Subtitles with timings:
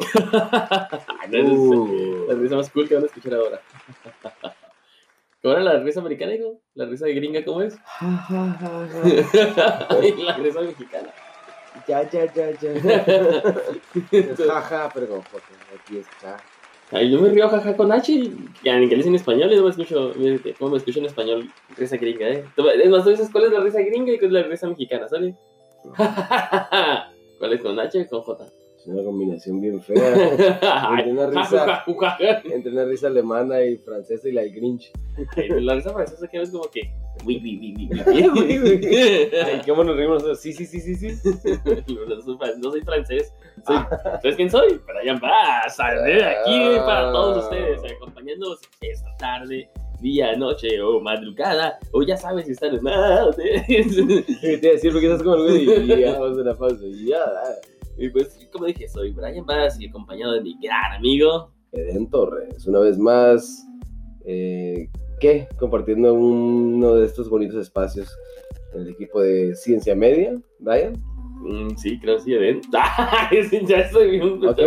[1.30, 3.60] no, esa es la risa más cool que van a escuchar ahora.
[5.42, 6.60] ¿Cómo era la risa americana, hijo?
[6.74, 7.74] ¿La risa de gringa cómo es?
[10.02, 11.08] y la risa mexicana.
[11.88, 12.70] Ya, ya, ya, ya.
[14.10, 16.36] Es jaja, pero como aquí está.
[16.92, 19.62] Ay, yo me río jaja con H y en inglés y en español y no
[19.62, 22.44] me escucho, mírate, cómo me escucho en español risa gringa, ¿eh?
[22.82, 25.08] Es más, tú dices cuál es la risa gringa y cuál es la risa mexicana,
[25.08, 25.36] ¿sale?
[27.38, 28.52] ¿Cuál es con H o con J?
[28.80, 30.58] Es una combinación bien fea.
[30.88, 31.84] Ay, una risa.
[32.44, 34.90] Entre una risa alemana y francesa y la del Grinch.
[35.36, 36.90] Ay, La risa francesa que es como que...
[37.26, 38.90] Uy, uy, uy, uy, uy, uy.
[39.44, 40.40] Ay, ¿cómo nos reímos nosotros?
[40.40, 41.08] Sí, sí, sí, sí, sí.
[42.58, 43.34] No soy francés.
[43.66, 43.76] Soy,
[44.22, 44.80] ¿Sabes quién soy?
[44.86, 45.78] Brian Bass.
[45.78, 49.68] Aquí para todos ustedes, acompañándolos esta tarde,
[50.00, 51.78] día, noche o madrugada.
[51.92, 55.82] O ya sabes si están en Te iba a decir porque estás como el güey
[55.82, 56.86] y ya vamos a la pausa.
[56.86, 57.69] Y ya, ah.
[58.00, 61.52] Y pues, como dije, soy Brian Bass y acompañado de mi gran amigo.
[61.70, 63.62] Eden Torres, una vez más,
[64.24, 64.88] eh,
[65.20, 65.46] ¿qué?
[65.58, 68.10] Compartiendo uno de estos bonitos espacios
[68.72, 70.94] en el equipo de Ciencia Media, Brian.
[71.42, 72.62] Mm, sí, creo que sí, Eden.
[73.68, 74.58] Ya soy un Ok,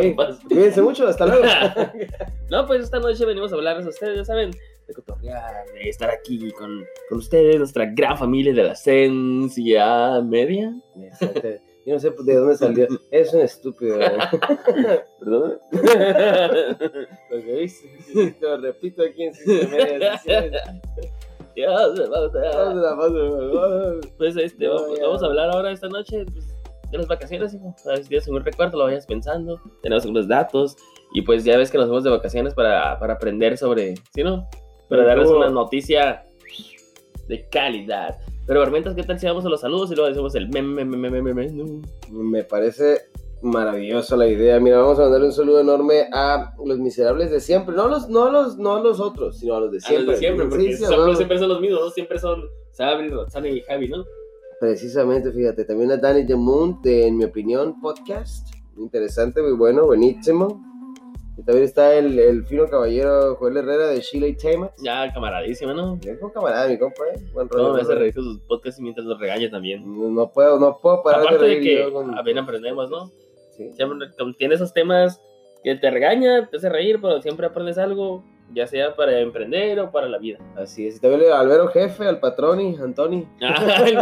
[0.48, 1.44] cuídense mucho, hasta luego.
[2.52, 4.52] No, pues esta noche venimos a hablarles a ustedes, ya saben,
[4.88, 10.72] de cotorrear, de estar aquí con, con ustedes, nuestra gran familia de la Ciencia Media.
[11.02, 11.72] Exacto.
[11.86, 12.88] Yo no sé de dónde salió.
[13.12, 13.98] Es un estúpido.
[15.20, 15.59] ¿Perdón?
[17.30, 20.31] Lo que viste, te lo repito aquí en sí, sí.
[21.56, 22.94] Dios, vamos a-
[23.54, 24.05] Vamos.
[24.17, 26.48] Pues este, No, vamos, vamos a hablar ahora esta noche pues,
[26.92, 27.76] de las vacaciones, hijo.
[27.86, 29.60] A ver si tienes algún recuerdo, lo vayas pensando.
[29.82, 30.76] Tenemos algunos datos.
[31.14, 34.48] Y pues ya ves que nos vamos de vacaciones para, para aprender sobre, ¿sí no?
[34.48, 36.23] Para Pero darles una noticia
[37.27, 38.17] de calidad.
[38.45, 41.09] Pero Barmentas, ¿qué tal si vamos a los saludos y luego decimos el meme, meme,
[41.09, 41.81] meme, meme, menú?
[42.11, 43.04] Me parece
[43.42, 44.59] maravillosa la idea.
[44.59, 47.73] Mira, vamos a mandarle un saludo enorme a los miserables de siempre.
[47.76, 50.14] No los, no los, no los otros, sino a los de A los siempre.
[50.14, 51.89] de siempre, porque Sí, sí, siempre, siempre son los mismos, ¿no?
[51.92, 54.04] siempre son Sabri, Roxana y Javi, ¿no?
[54.60, 58.48] Precisamente, fíjate, también a Danny the Moon de En mi opinión podcast.
[58.77, 60.61] Interesante, muy bueno, buenísimo.
[61.36, 64.70] Y también está el, el fino caballero Joel Herrera de Sheila y Tema.
[64.83, 65.95] Ya camaradísima, ¿no?
[65.98, 67.20] Bien con camarada, mi compa, ¿eh?
[67.33, 67.64] Buen rollo.
[67.66, 69.83] Todo me hace reír con sus podcasts y mientras los regaña también.
[69.86, 73.08] No, no puedo, no puedo parar Aparte de de que con- a ver, aprendemos, ¿no?
[73.58, 73.72] Sí.
[73.73, 74.08] Siempre
[74.38, 75.20] tiene esos temas
[75.64, 78.23] que te regaña, te hace reír, pero siempre aprendes algo,
[78.54, 80.38] ya sea para emprender o para la vida.
[80.55, 80.98] Así es.
[80.98, 83.27] Y también al Albero Jefe, al Patroni, Antoni.
[83.39, 83.98] el,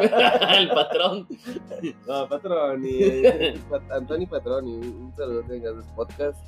[0.58, 1.28] el patrón.
[2.08, 3.22] No, Patroni.
[3.70, 4.74] Pat- Antoni Patroni.
[4.76, 6.42] Un saludo en los podcasts.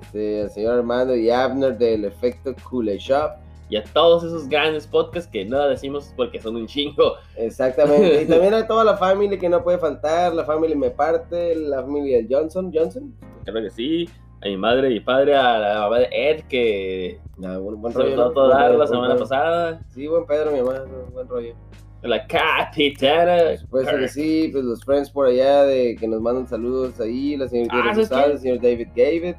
[0.00, 3.32] Este, al señor Armando y Abner del Efecto Cool Shop.
[3.68, 7.14] Y a todos esos grandes podcasts que no decimos porque son un chingo.
[7.36, 8.22] Exactamente.
[8.22, 10.32] Y también a toda la familia que no puede faltar.
[10.34, 12.70] La familia Me Parte, la familia del Johnson.
[12.72, 13.12] ¿Johnson?
[13.44, 14.08] Claro que sí.
[14.44, 18.14] A mi madre y padre, a la mamá de Ed, que No, buen, buen rollo.
[18.16, 18.32] ¿no?
[18.32, 19.20] Buen dar rollo, la semana rollo.
[19.20, 19.80] pasada.
[19.88, 20.84] Sí, buen Pedro, mi mamá.
[21.12, 21.54] Buen rollo.
[22.02, 23.36] La capitana.
[23.48, 27.36] Por supuesto que sí, pues los friends por allá de que nos mandan saludos ahí,
[27.36, 28.32] la señorita Ah, ¿sabes Rosales, qué?
[28.50, 29.36] el señor David la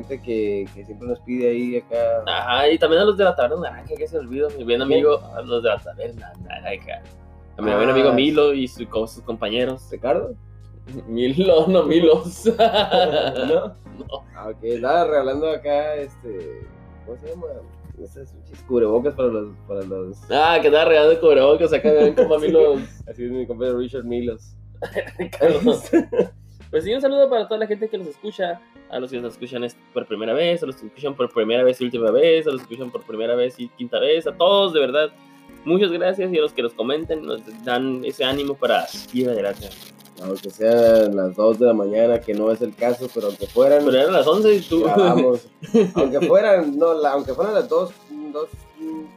[0.00, 2.22] gente que, que siempre nos pide ahí acá.
[2.26, 4.48] Ajá, y también a los de la taberna naranja, que se olvidó.
[4.50, 7.02] Mi buen amigo, a los de la taberna naranja.
[7.58, 9.88] A mi buen Ah, amigo Milo y su- con sus compañeros.
[9.90, 10.34] Ricardo,
[11.08, 12.44] Milo, no Milos.
[12.56, 13.66] ¿no?
[13.68, 14.24] No.
[14.34, 16.60] Ah, ok, estaba regalando acá, este,
[17.04, 17.46] ¿cómo se llama?
[18.02, 18.34] Esas
[18.68, 22.80] cubrebocas para los, para los, Ah, que estaba regalando cubrebocas acá, ven como a Milos.
[23.10, 24.54] así es mi compañero Richard Milos.
[26.70, 28.60] Pues sí, un saludo para toda la gente que nos escucha,
[28.90, 31.62] a los que nos escuchan es- por primera vez, a los que escuchan por primera
[31.64, 34.36] vez y última vez, a los que escuchan por primera vez y quinta vez, a
[34.36, 35.10] todos, de verdad.
[35.64, 39.68] Muchas gracias y a los que nos comenten, nos dan ese ánimo para ir adelante.
[40.22, 43.84] Aunque sean las 2 de la mañana, que no es el caso, pero aunque fueran,
[43.84, 44.84] Pero eran las 11 y tú.
[44.84, 45.46] grabamos.
[45.94, 47.90] aunque fueran, no, la- aunque fueran las 2,
[48.32, 48.48] 2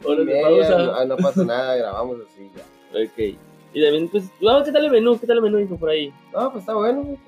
[0.04, 2.62] Horas y media, no, no pasa nada, grabamos así ya.
[3.02, 3.36] ok.
[3.72, 5.18] Y también, pues, no, ¿qué tal el menú?
[5.20, 6.12] ¿Qué tal el menú, hijo, por ahí?
[6.34, 7.02] No, pues está bueno.
[7.02, 7.18] güey.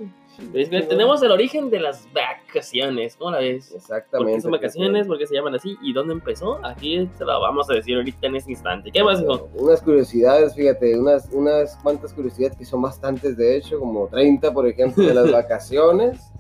[0.88, 3.68] Tenemos el origen de las vacaciones, ¿cómo la ves?
[3.68, 4.34] ¿Por Exactamente.
[4.34, 5.06] qué son vacaciones?
[5.06, 5.76] ¿Por qué se llaman así?
[5.82, 6.58] ¿Y dónde empezó?
[6.64, 8.90] Aquí se lo vamos a decir ahorita en este instante.
[8.90, 9.48] ¿Qué más, hijo?
[9.54, 14.66] Unas curiosidades, fíjate, unas, unas cuantas curiosidades que son bastantes, de hecho, como 30, por
[14.66, 16.32] ejemplo, de las vacaciones.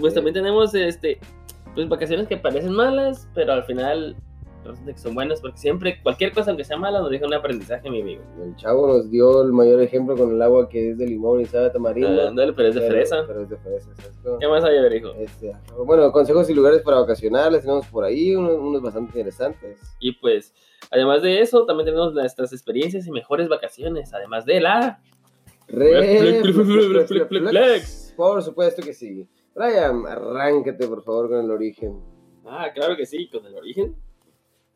[0.00, 1.18] Pues también tenemos este,
[1.74, 4.16] pues vacaciones que parecen malas, pero al final
[4.84, 8.00] que son buenas porque siempre, cualquier cosa aunque sea mala, nos deja un aprendizaje, mi
[8.02, 8.22] amigo.
[8.42, 11.46] El chavo nos dio el mayor ejemplo con el agua que es de limón y
[11.46, 12.22] sabe a tamarindo.
[12.22, 13.24] Ah, Ándale, pero es de pero- fresa.
[13.26, 13.90] Pero es de fresa.
[14.40, 15.12] ¿Qué más hay, hijo?
[15.14, 15.52] Este,
[15.84, 19.80] bueno, consejos y lugares para vacacionar, les tenemos por ahí, unos, unos bastante interesantes.
[20.00, 20.54] Y pues,
[20.90, 25.00] además de eso, también tenemos nuestras experiencias y mejores vacaciones, además de la...
[27.28, 28.14] Flex.
[28.16, 29.28] Por supuesto que sí.
[29.54, 32.00] Brian, arráncate por favor con el origen.
[32.46, 33.94] Ah, claro que sí, con el origen.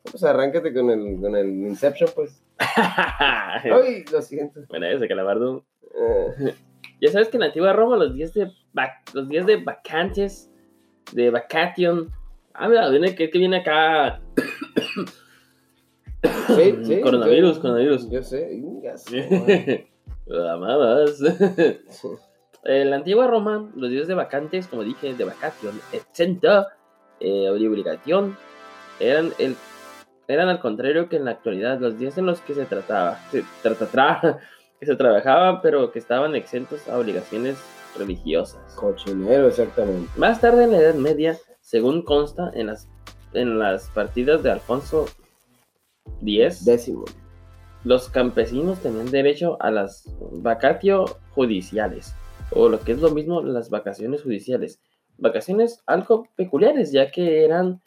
[0.09, 2.43] Pues arráncate con el, con el Inception, pues.
[2.59, 4.61] Ay, lo siento.
[4.69, 5.65] bueno, ese calamardo.
[5.95, 6.53] Eh,
[7.01, 8.49] Ya sabes que en la antigua Roma los días de,
[9.13, 10.49] los días de vacantes,
[11.11, 12.09] de vacation.
[12.53, 14.21] Ah, mira, viene que, que viene acá.
[16.55, 17.01] sí, sí.
[17.03, 18.09] Coronavirus, yo- coronavirus.
[18.09, 19.87] Yo sé.
[20.51, 21.19] Amadas.
[22.65, 26.69] En la antigua Roma, los días de vacantes, como dije, de vacación, exenta,
[27.19, 28.37] eh, obligación,
[29.01, 29.57] eran, el,
[30.27, 33.43] eran al contrario que en la actualidad, los días en los que se trataba, se,
[33.61, 34.39] trata- tra-
[34.79, 37.57] que se trabajaba, pero que estaban exentos a obligaciones
[37.97, 38.73] religiosas.
[38.75, 40.09] Cochinero, exactamente.
[40.17, 42.87] Más tarde en la Edad Media, según consta en las,
[43.33, 45.05] en las partidas de Alfonso
[46.25, 47.05] X, Décimo.
[47.83, 52.13] los campesinos tenían derecho a las vacatio judiciales,
[52.51, 54.79] o lo que es lo mismo, las vacaciones judiciales.
[55.17, 57.81] Vacaciones algo peculiares, ya que eran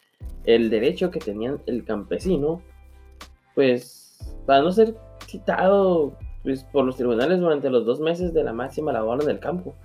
[0.47, 2.61] el derecho que tenían el campesino,
[3.53, 4.95] pues, para no ser
[5.27, 9.39] citado pues, por los tribunales durante los dos meses de la máxima labor en el
[9.39, 9.75] campo,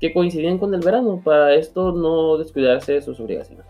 [0.00, 3.66] que coincidían con el verano, para esto no descuidarse de sus obligaciones.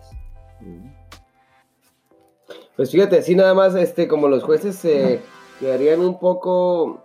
[2.77, 5.21] Pues fíjate, así nada más, este, como los jueces se
[5.59, 7.03] quedarían un poco,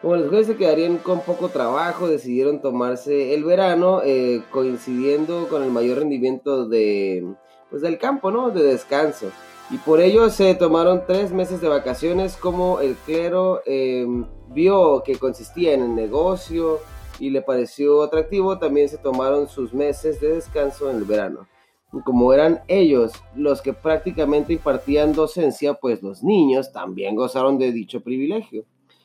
[0.00, 5.62] como los jueces se quedarían con poco trabajo, decidieron tomarse el verano, eh, coincidiendo con
[5.62, 7.34] el mayor rendimiento de,
[7.70, 8.50] pues, del campo, ¿no?
[8.50, 9.30] De descanso.
[9.70, 14.04] Y por ello se tomaron tres meses de vacaciones, como el clero eh,
[14.48, 16.80] vio que consistía en el negocio
[17.20, 21.46] y le pareció atractivo, también se tomaron sus meses de descanso en el verano.
[21.92, 27.72] Y como eran ellos los que prácticamente impartían docencia, pues los niños también gozaron de
[27.72, 28.64] dicho privilegio.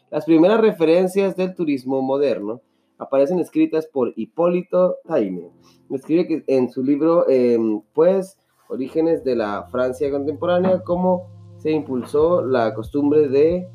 [0.10, 2.62] Las primeras referencias del turismo moderno
[2.98, 5.50] aparecen escritas por Hipólito Taine.
[5.90, 7.58] Escribe que en su libro, eh,
[7.94, 8.40] pues,
[8.70, 11.28] Orígenes de la Francia contemporánea, cómo
[11.58, 13.68] se impulsó la costumbre de,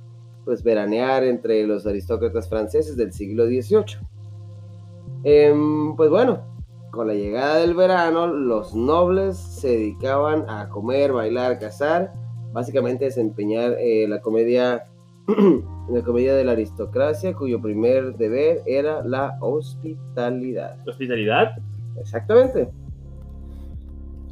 [0.44, 3.98] pues, veranear entre los aristócratas franceses del siglo XVIII.
[5.22, 6.40] Em, pues bueno,
[6.90, 12.12] con la llegada del verano, los nobles se dedicaban a comer, bailar, cazar,
[12.52, 14.84] básicamente desempeñar eh, la comedia,
[15.90, 20.76] la comedia de la aristocracia, cuyo primer deber era la hospitalidad.
[20.88, 21.52] Hospitalidad,
[22.00, 22.70] Exactamente.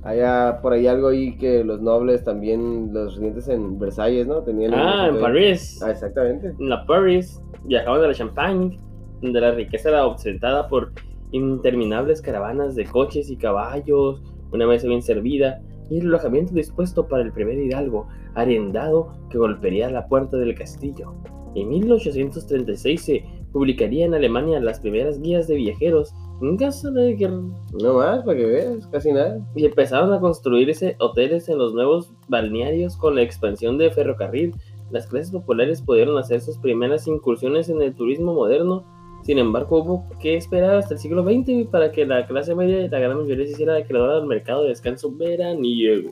[0.04, 0.20] Hay
[0.62, 4.42] por ahí algo ahí que los nobles también, los residentes en Versalles, ¿no?
[4.42, 5.80] Tenían ah, en París.
[5.82, 6.54] Ah, exactamente.
[6.58, 8.78] En la Paris viajaban a la Champagne,
[9.20, 10.92] donde la riqueza era ostentada por
[11.32, 14.22] interminables caravanas de coches y caballos,
[14.52, 15.60] una mesa bien servida
[15.90, 21.14] y el alojamiento dispuesto para el primer hidalgo, arendado que golpearía la puerta del castillo.
[21.54, 26.14] En 1836 se publicaría en Alemania las primeras guías de viajeros
[26.56, 27.42] caso de guerra
[27.82, 29.40] No más, para que veas, casi nada.
[29.54, 34.54] y empezaron a construirse hoteles en los nuevos balnearios con la expansión de ferrocarril.
[34.90, 38.84] Las clases populares pudieron hacer sus primeras incursiones en el turismo moderno.
[39.24, 42.88] Sin embargo, hubo que esperar hasta el siglo XX para que la clase media y
[42.88, 46.10] la gran mayoría se hiciera acreedora al mercado de descanso veraniego.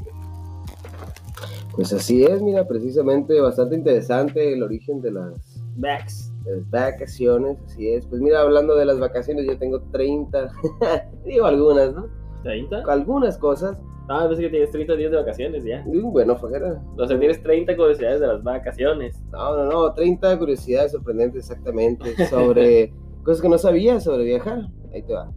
[1.74, 6.32] Pues así es, mira, precisamente bastante interesante el origen de las, Backs.
[6.46, 8.06] Las vacaciones, así es.
[8.06, 10.52] Pues mira, hablando de las vacaciones, yo tengo 30,
[11.24, 12.08] digo algunas, ¿no?
[12.44, 12.88] ¿30?
[12.88, 13.78] Algunas cosas.
[14.08, 15.84] Ah, ves que tienes 30 días de vacaciones ya.
[15.84, 16.80] Bueno, fuera.
[16.96, 19.20] O sea, tienes 30 curiosidades de las vacaciones.
[19.32, 22.92] No, no, no, 30 curiosidades sorprendentes exactamente sobre
[23.24, 24.68] cosas que no sabía sobre viajar.
[24.94, 25.32] Ahí te va.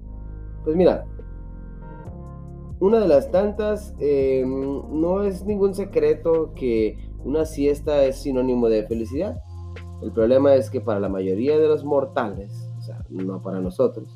[0.64, 1.06] Pues mira,
[2.80, 8.86] una de las tantas, eh, no es ningún secreto que una siesta es sinónimo de
[8.86, 9.42] felicidad.
[10.02, 14.08] El problema es que para la mayoría de los mortales, o sea, no para nosotros,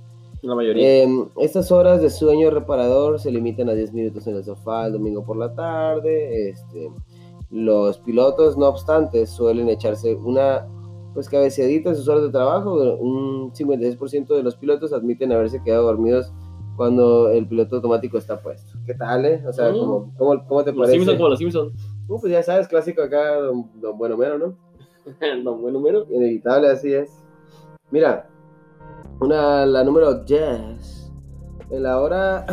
[0.42, 1.04] La mayoría.
[1.04, 1.08] eh,
[1.40, 5.24] estas horas de sueño reparador se limitan a 10 minutos en el sofá el domingo
[5.26, 6.50] por la tarde.
[6.50, 6.90] Este,
[7.52, 10.68] los pilotos, no obstante, suelen echarse una
[11.14, 12.74] pues cabeceadita en sus horas de trabajo.
[13.00, 16.32] Un 56% de los pilotos admiten haberse quedado dormidos
[16.76, 18.74] cuando el piloto automático está puesto.
[18.86, 19.44] ¿Qué tal, eh?
[19.48, 19.78] O sea, Mm.
[19.80, 20.96] ¿cómo, cómo, cómo te los parece?
[20.96, 21.74] Simpsons como los Simpsons.
[22.08, 24.56] Uh, pues ya sabes, clásico acá, don, don Buenomero, ¿no?
[25.44, 26.06] no, buen número.
[26.10, 27.24] Inevitable, así es.
[27.92, 28.30] Mira,
[29.20, 31.12] una, la número 10.
[31.70, 32.46] En la hora,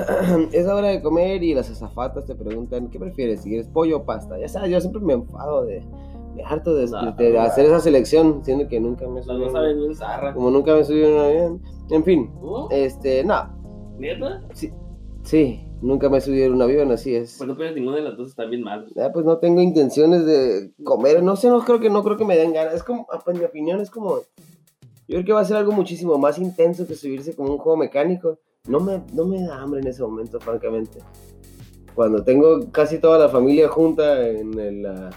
[0.53, 3.43] es la hora de comer y las azafatas te preguntan, ¿qué prefieres?
[3.43, 4.39] Si quieres pollo o pasta.
[4.39, 5.85] Ya sabes, yo siempre me enfado de,
[6.35, 9.39] me harto de, No, de hacer esa selección, siendo que nunca me subí.
[9.39, 10.33] no saben ni un zarra.
[10.33, 11.63] Como nunca me subí un avión.
[11.91, 12.33] En fin,
[12.71, 13.49] este, no,
[13.99, 14.43] ¿Neta?
[14.53, 14.73] sí,
[15.23, 17.37] sí, nunca me subí en un avión, así es.
[17.39, 18.87] Pues no pides ninguna de las dos, están bien mal.
[18.99, 22.25] Ah, pues no tengo intenciones de comer, no sé, no creo que no creo que
[22.25, 22.75] me den ganas.
[22.75, 24.23] Es como, pues, en mi opinión es como, yo
[25.17, 28.39] creo que va a ser algo muchísimo más intenso que subirse como un juego mecánico.
[28.69, 30.99] no me, no me da hambre en ese momento, francamente.
[31.95, 35.11] Cuando tengo casi toda la familia junta en el, ah,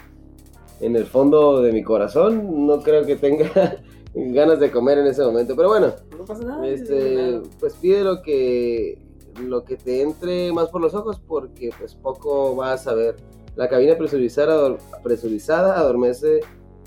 [0.82, 3.78] en el fondo de mi corazón, no creo que tenga
[4.16, 5.56] ganas de comer en ese momento.
[5.56, 6.68] Pero bueno, No pasa nada.
[6.68, 8.98] este, pues pide lo que,
[9.40, 13.16] lo que te entre más por los ojos porque pues poco vas a ver.
[13.56, 16.40] La cabina presurizada, presurizada adormece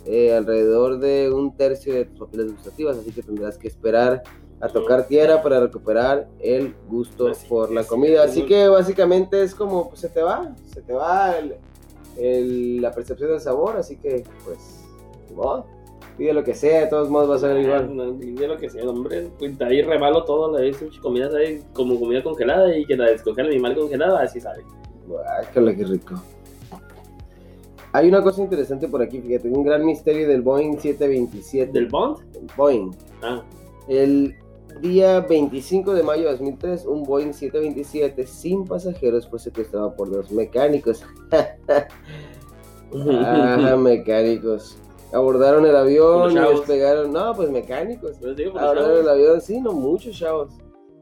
[0.04, 4.22] eh, alrededor de un tercio de tus papilas gustativas, así que tendrás que esperar
[4.60, 8.24] a tocar tierra para recuperar el gusto Así por la comida.
[8.24, 11.56] Así que básicamente es como pues, se te va, se te va el-
[12.16, 14.58] el- la percepción del sabor, así que pues,
[16.16, 17.94] pide lo que sea, de todos modos va a ser igual.
[17.94, 19.28] No, de lo que sea, hombre.
[19.38, 23.48] Pues ahí rebalo todo, la vez comidas ahí como comida congelada y que la descongela
[23.48, 24.62] el animal congelada, así sabe.
[25.06, 26.22] Guácala, qué rico.
[27.92, 31.72] Hay una cosa interesante por aquí, fíjate, un gran misterio del Boeing 727.
[31.72, 32.18] ¿Del Bond?
[32.56, 32.90] Boeing.
[33.22, 33.42] Ah,
[33.88, 34.34] El
[34.82, 40.30] día 25 de mayo de 2003, un Boeing 727 sin pasajeros fue secuestrado por dos
[40.30, 41.04] mecánicos.
[43.08, 44.78] ah, mecánicos.
[45.12, 46.58] Abordaron el avión y chavos.
[46.60, 47.12] despegaron.
[47.12, 48.20] No, pues mecánicos.
[48.20, 50.50] les digo Abordaron el avión, sí, no muchos chavos.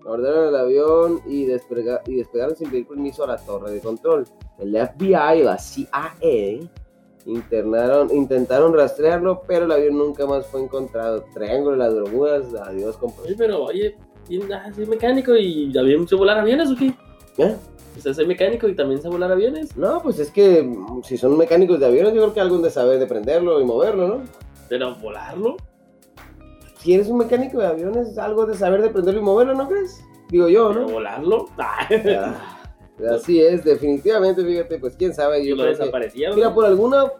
[0.04, 4.26] Abordaron el avión y, despega- y despegaron sin pedir permiso a la torre de control.
[4.58, 6.14] El FBI y la CIA
[7.26, 11.24] internaron, intentaron rastrearlo, pero el avión nunca más fue encontrado.
[11.32, 13.22] Triángulo de las Bermudas, adiós, compa.
[13.22, 13.96] Oye, pero oye,
[14.26, 16.92] ¿quién- ah, soy mecánico y también sé volar aviones o qué?
[17.38, 17.56] ¿Eh?
[18.00, 19.76] Sea, soy mecánico y también sé volar aviones.
[19.76, 22.70] No, pues es que mm, si son mecánicos de aviones, yo creo que algún de
[22.70, 24.22] saber de prenderlo y moverlo, ¿no?
[24.68, 25.56] Pero volarlo.
[26.80, 30.02] Si eres un mecánico de aviones, algo de saber de prenderlo y moverlo, ¿no crees?
[30.28, 30.88] Digo yo, Pero ¿no?
[30.92, 31.46] volarlo.
[31.58, 31.88] Ah,
[33.00, 35.44] Ah, así es, definitivamente, fíjate, pues quién sabe.
[35.44, 36.36] Yo lo creo que- desaparecieron.
[36.36, 37.10] Mira, por alguna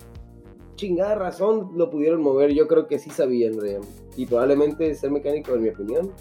[0.76, 2.52] chingada razón lo pudieron mover.
[2.52, 3.80] Yo creo que sí sabían, Ryan.
[4.16, 6.12] Y probablemente ser mecánico, en mi opinión,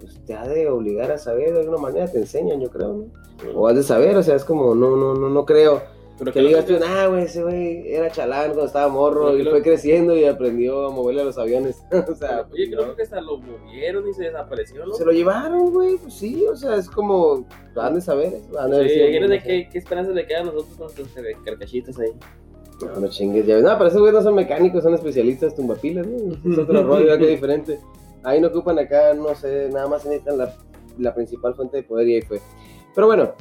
[0.00, 3.06] pues te ha de obligar a saber de alguna manera, te enseñan, yo creo, ¿no?
[3.60, 5.80] O has de saber, o sea, es como, no, no, no, no creo.
[6.18, 9.38] Pero Que que digas tú, ah, güey, ese güey era chalán cuando estaba morro Pero
[9.38, 11.80] y lo- fue creciendo y aprendió a moverle a los aviones.
[12.10, 12.96] o sea, Oye, creo no.
[12.96, 14.94] que hasta lo movieron y se desapareció, ¿no?
[14.94, 18.88] se lo llevaron, güey, pues sí, o sea, es como, han de saber, han de
[18.88, 22.10] Sí, sido- imagínate qué, qué esperanza le queda a nosotros con nuestros car- carcachitas ahí.
[22.82, 23.64] No, no chingues, ya ves.
[23.64, 26.32] No, pero esos güeyes no son mecánicos, son especialistas tumbapilas, ¿no?
[26.52, 27.78] Es otro rollo, algo diferente.
[28.22, 30.54] Ahí no ocupan acá, no sé, nada más necesitan la,
[30.98, 32.40] la principal fuente de poder y ahí fue.
[32.94, 33.32] Pero bueno,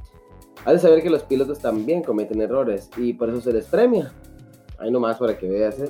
[0.66, 4.12] has de saber que los pilotos también cometen errores y por eso se les premia.
[4.78, 5.90] Ahí nomás para que veas, ¿eh?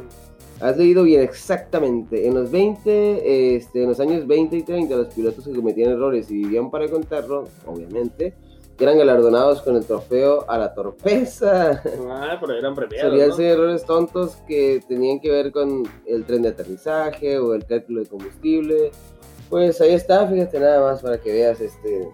[0.60, 2.28] Has leído bien exactamente.
[2.28, 6.32] En los 20, este, en los años 20 y 30, los pilotos que cometían errores
[6.32, 8.34] y vivían para contarlo, obviamente,
[8.84, 11.82] eran galardonados con el trofeo a la torpeza.
[12.10, 13.36] Ah, pero eran premiados, Solían ¿no?
[13.36, 18.02] ser errores tontos que tenían que ver con el tren de aterrizaje o el cálculo
[18.02, 18.92] de combustible.
[19.50, 22.10] Pues ahí está, fíjate nada más para que veas este.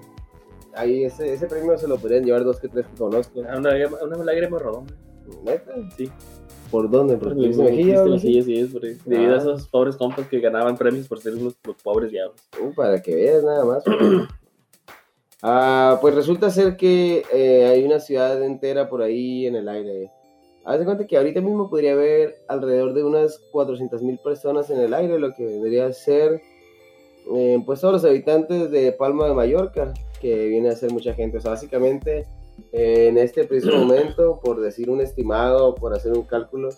[0.75, 3.41] Ahí ese, ese premio se lo podrían llevar dos que tres que conozco.
[3.47, 4.85] Ah, Una, lágrima- una lágrima rodón.
[5.43, 5.73] ¿Neta?
[5.97, 6.09] Sí.
[6.71, 7.15] ¿Por dónde?
[7.17, 7.99] ¿Por Porque Luis Mejía?
[7.99, 8.33] o algo así?
[8.33, 8.97] Sí, sí, es por ahí.
[9.05, 9.35] Debido Ah.
[9.35, 11.53] a esos pobres compas que ganaban premios por ser unos
[11.83, 12.37] pobres diablos.
[12.59, 13.83] Uh, para que veas nada más.
[15.45, 20.09] Ah, pues resulta ser que eh, hay una ciudad entera por ahí en el aire.
[20.63, 24.79] Haz de cuenta que ahorita mismo podría haber alrededor de unas 400 mil personas en
[24.79, 26.41] el aire, lo que vendría a ser
[27.31, 31.37] eh, pues todos los habitantes de Palma de Mallorca, que viene a ser mucha gente.
[31.37, 32.25] O sea, básicamente
[32.71, 36.69] eh, en este preciso momento, por decir un estimado, por hacer un cálculo,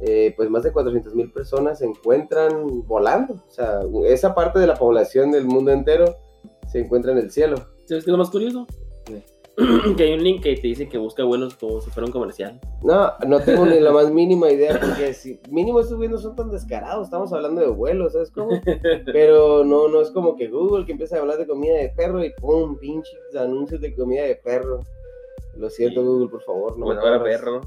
[0.00, 3.34] eh, pues más de 400 mil personas se encuentran volando.
[3.34, 6.16] O sea, esa parte de la población del mundo entero
[6.70, 7.56] se encuentra en el cielo.
[7.86, 8.66] ¿Sabes qué es lo más curioso?
[9.96, 12.58] que hay un link que te dice que busca vuelos como si fuera un comercial.
[12.82, 16.34] No, no tengo ni la más mínima idea, porque si mínimo estos güeyes no son
[16.34, 18.50] tan descarados, estamos hablando de vuelos, ¿sabes cómo?
[19.06, 22.24] Pero no, no es como que Google que empieza a hablar de comida de perro
[22.24, 24.80] y pum, pinches anuncios de comida de perro.
[25.56, 26.06] Lo siento, Sí.
[26.06, 27.60] Google, por favor, no me perro.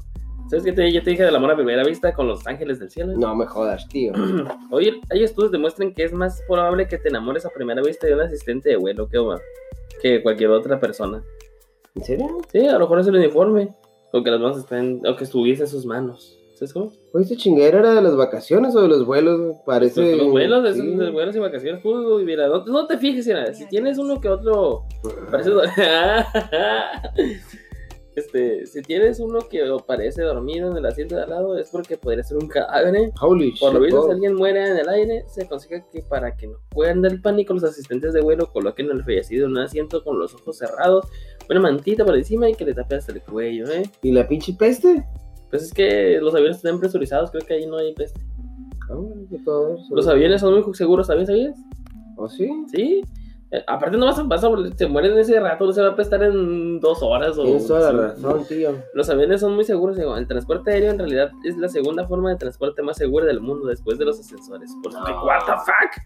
[0.50, 2.90] ¿Sabes qué te, yo te dije del amor a primera vista con los ángeles del
[2.90, 3.12] cielo?
[3.16, 4.12] No me jodas, tío.
[4.70, 8.06] Oye, hay estudios que demuestran que es más probable que te enamores a primera vista
[8.06, 9.18] de un asistente de vuelo que,
[10.00, 11.22] que cualquier otra persona.
[11.94, 12.38] ¿En serio?
[12.50, 13.74] Sí, a lo mejor es el uniforme.
[14.12, 15.02] O que las manos estén.
[15.06, 16.38] O que estuviese en sus manos.
[16.54, 16.92] ¿Sabes cómo?
[17.12, 19.58] Oye, ¿este chingadera era de las vacaciones o de los vuelos?
[19.64, 20.16] Parece.
[20.16, 20.96] Los vuelos, sí.
[20.96, 23.54] de vuelos y vacaciones, tú, mira, no, no te fijes en nada.
[23.54, 24.84] Si tienes uno que otro.
[25.30, 25.50] Parece.
[28.18, 31.96] este, si tienes uno que parece dormido en el asiento de al lado, es porque
[31.96, 33.10] podría ser un cadáver.
[33.20, 36.46] Holy Por lo visto, si alguien muere en el aire, se aconseja que para que
[36.46, 40.18] no puedan dar pánico, los asistentes de vuelo coloquen al fallecido en un asiento con
[40.18, 41.06] los ojos cerrados,
[41.48, 43.84] una mantita por encima y que le tape hasta el cuello, ¿eh?
[44.02, 45.04] ¿Y la pinche peste?
[45.50, 48.20] Pues es que los aviones están presurizados, creo que ahí no hay peste.
[48.90, 48.96] Ah.
[49.90, 51.28] Los aviones son muy seguros, ¿sabías?
[51.28, 51.56] ¿Sabías?
[52.16, 52.50] ¿Oh, sí?
[52.72, 53.02] Sí.
[53.50, 55.88] Eh, Aparte, no vas a, vas a se mueren en ese rato, no se va
[55.88, 57.44] a prestar en dos horas o.
[57.44, 58.22] Tienes toda la sí.
[58.22, 58.70] razón, tío.
[58.92, 59.96] Los aviones son muy seguros.
[59.96, 63.40] digo, El transporte aéreo en realidad es la segunda forma de transporte más segura del
[63.40, 64.70] mundo después de los ascensores.
[64.82, 65.00] Por No.
[65.24, 66.02] what the fuck?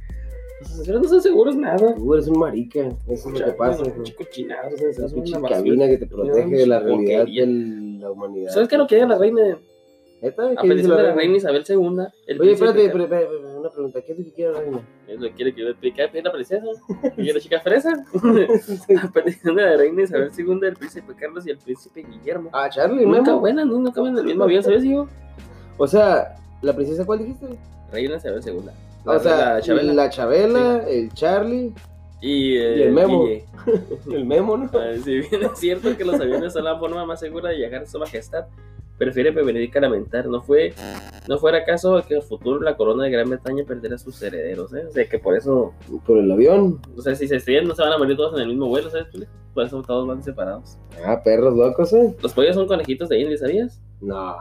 [0.60, 1.94] Los ascensores no son seguros nada.
[1.96, 3.82] Tú eres un marica, eso es lo que pasa.
[3.82, 5.48] Bueno, chico chinado, es pinche una basura.
[5.58, 8.52] cabina que te protege de la realidad de la humanidad.
[8.52, 9.42] ¿Sabes qué es lo que haga la reina?
[10.22, 11.14] A ¿Qué dice petición de la reina?
[11.16, 11.74] reina Isabel II.
[11.74, 14.00] el Oye, príncipe espérate, espérate, espérate, una pregunta.
[14.02, 14.80] ¿Qué es lo que quiere la reina?
[15.08, 16.08] Es lo que quiere que yo le explique.
[16.12, 16.66] ¿Qué es la princesa?
[17.16, 18.04] ¿Y la chica fresa?
[19.02, 22.50] A petición de la reina Isabel II, el príncipe Carlos y el príncipe Guillermo.
[22.52, 23.40] Ah, Charlie, Nunca Memo.
[23.40, 25.08] buenas, ni nunca en el mismo avión, ¿sabes, hijo?
[25.78, 27.46] O sea, ¿la princesa cuál dijiste?
[27.92, 28.60] Reina Isabel II.
[29.04, 29.92] o sea, la Chabela.
[29.94, 31.72] la Chabela, el Charlie
[32.20, 33.26] Y, eh, y el Memo.
[34.10, 34.70] El Memo, ¿no?
[34.74, 37.82] Ah, Si bien es cierto que los aviones son la forma más segura de viajar
[37.82, 38.46] a su majestad,
[39.02, 40.26] prefiere prevenir que lamentar.
[40.26, 40.72] No fue,
[41.28, 44.20] no fuera acaso que en el futuro la corona de Gran Bretaña perdiera a sus
[44.22, 44.84] herederos, ¿eh?
[44.88, 45.72] O sea, que por eso,
[46.06, 46.80] Por el avión.
[46.96, 48.90] o sea, si se estrellan no se van a morir todos en el mismo vuelo,
[48.90, 49.06] ¿sabes?
[49.54, 50.78] Por eso todos van separados.
[51.04, 52.14] Ah, perros locos, ¿eh?
[52.22, 53.80] Los pollos son conejitos de India, ¿sabías?
[54.00, 54.36] No.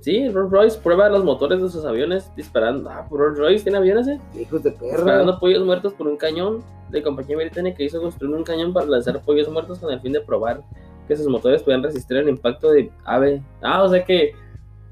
[0.00, 2.90] Sí, Rolls Royce prueba los motores de sus aviones disparando.
[2.90, 4.20] Ah, Rolls Royce tiene aviones, ¿eh?
[4.38, 4.96] Hijos de perra.
[4.96, 6.62] Disparando pollos muertos por un cañón.
[6.90, 10.20] La compañía británica hizo construir un cañón para lanzar pollos muertos con el fin de
[10.20, 10.62] probar
[11.06, 13.42] que sus motores podían resistir el impacto de ave.
[13.62, 14.34] Ah, o sea que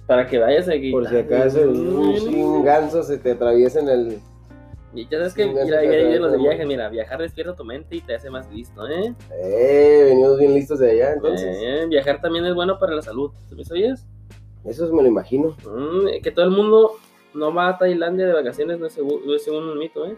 [0.06, 0.90] para que vayas aquí.
[0.90, 4.18] Por si acaso un, ganso se te atraviesa en el.
[4.94, 7.96] Y ya sabes que mira, vienen pensar, los de viaje, mira, viajar despierta tu mente
[7.96, 9.14] y te hace más listo, ¿eh?
[9.42, 11.56] Eh, venimos bien listos de allá, entonces.
[11.62, 14.06] Eh, viajar también es bueno para la salud, ¿me sabías?
[14.64, 15.56] Eso me lo imagino.
[15.64, 16.92] Mm, que todo el mundo
[17.32, 20.14] no va a Tailandia de vacaciones no es, seguro, no es según un mito, ¿eh?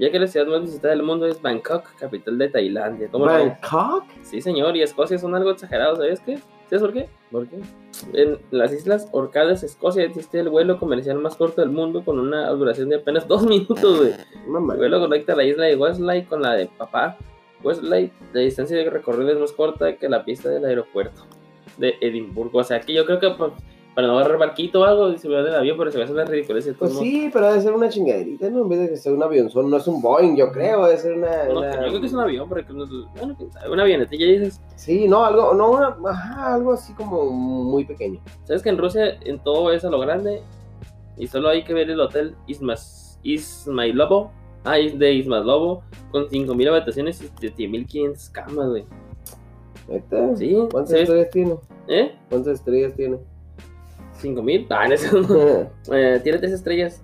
[0.00, 3.08] Ya que la ciudad más visitada del mundo es Bangkok, capital de Tailandia.
[3.12, 3.26] ¿Cómo?
[3.26, 4.04] ¿Bangkok?
[4.22, 6.38] Sí, señor, y Escocia son algo exagerados, ¿sabes qué?
[6.70, 7.08] ¿Sabes por qué?
[7.30, 7.58] ¿Por qué?
[8.14, 12.48] En las Islas Orcadas, Escocia, existe el vuelo comercial más corto del mundo con una
[12.48, 14.14] duración de apenas dos minutos, güey.
[14.48, 14.72] Mamá.
[14.72, 17.18] El vuelo conecta la isla de Westlake con la de Papá.
[17.62, 21.26] Westlake, la distancia de recorrido es más corta que la pista del aeropuerto
[21.76, 22.60] de Edimburgo.
[22.60, 23.52] O sea, que yo creo que pues,
[23.94, 26.14] para no agarrar barquito o algo, se va del avión, pero se va a hacer
[26.16, 26.60] una ridícula.
[26.78, 28.62] Pues sí, pero debe ser una chingaderita, ¿no?
[28.62, 31.14] En vez de que sea un avionzón, no es un Boeing, yo creo, debe ser
[31.14, 31.44] una...
[31.46, 33.36] No, una- yo creo que es un avión, porque no es- bueno,
[33.70, 34.60] una avionetilla dices.
[34.76, 38.20] Sí, no, algo, no, una, ajá, algo así como muy pequeño.
[38.44, 40.42] ¿Sabes que en Rusia en todo es a lo grande?
[41.16, 44.30] Y solo hay que ver el hotel Ismas, Ismailovo.
[44.64, 48.84] Ah, de Ismailovo, con 5.000 habitaciones y 7.500 camas, güey.
[49.88, 50.36] ¿Neta?
[50.36, 51.02] Sí, ¿Cuántas ¿sabes?
[51.08, 51.54] estrellas tiene?
[51.88, 52.14] ¿Eh?
[52.28, 53.18] ¿Cuántas estrellas tiene?
[54.22, 54.66] ¿5.000?
[54.70, 55.94] Ah, en no.
[55.96, 57.02] Eh, tiene tres estrellas.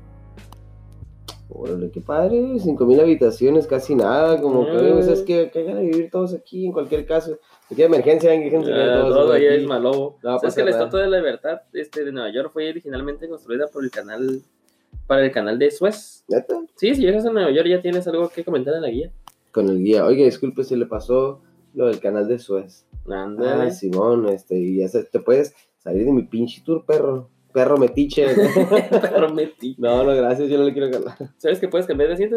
[1.49, 4.93] Órale, qué padre, cinco mil habitaciones, casi nada, como que, Mm.
[4.95, 7.39] pues, es que, que hagan vivir todos aquí en cualquier caso.
[7.69, 9.55] Cualquier emergencia, venga, déjense quedar Eh, todos todo allá aquí.
[9.57, 10.19] es Ismailovo.
[10.25, 10.71] No ¿Sabes que la.
[10.71, 14.43] Estatua de la Libertad este, de Nueva York fue originalmente construida por el canal,
[15.07, 16.25] para el canal de Suez?
[16.29, 16.57] ¿Neta?
[16.75, 19.13] Sí, si llegas a Nueva York ya tienes algo que comentar en la guía.
[19.53, 21.41] Con el guía, oye, disculpe si le pasó
[21.75, 22.85] lo del canal de Suez.
[23.09, 23.63] Anda.
[23.63, 25.55] Ah, Simón, este, y ya se, te puedes
[25.87, 27.31] salir de mi pinche tour, perro.
[27.53, 28.27] Perro metiche.
[28.91, 29.77] Perro metí.
[29.79, 31.17] no, no, gracias, yo no le quiero ganar.
[31.39, 32.37] ¿Sabes que puedes cambiar de asiento?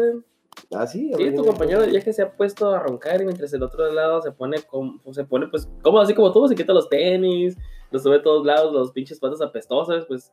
[0.72, 3.62] Ah, sí, Sí, tu compañero de viaje se ha puesto a roncar y mientras el
[3.62, 6.88] otro lado se pone, como, se pone pues, como así como tú, se quita los
[6.88, 7.56] tenis,
[7.90, 10.32] los sube a todos lados, los pinches patas apestosas, pues,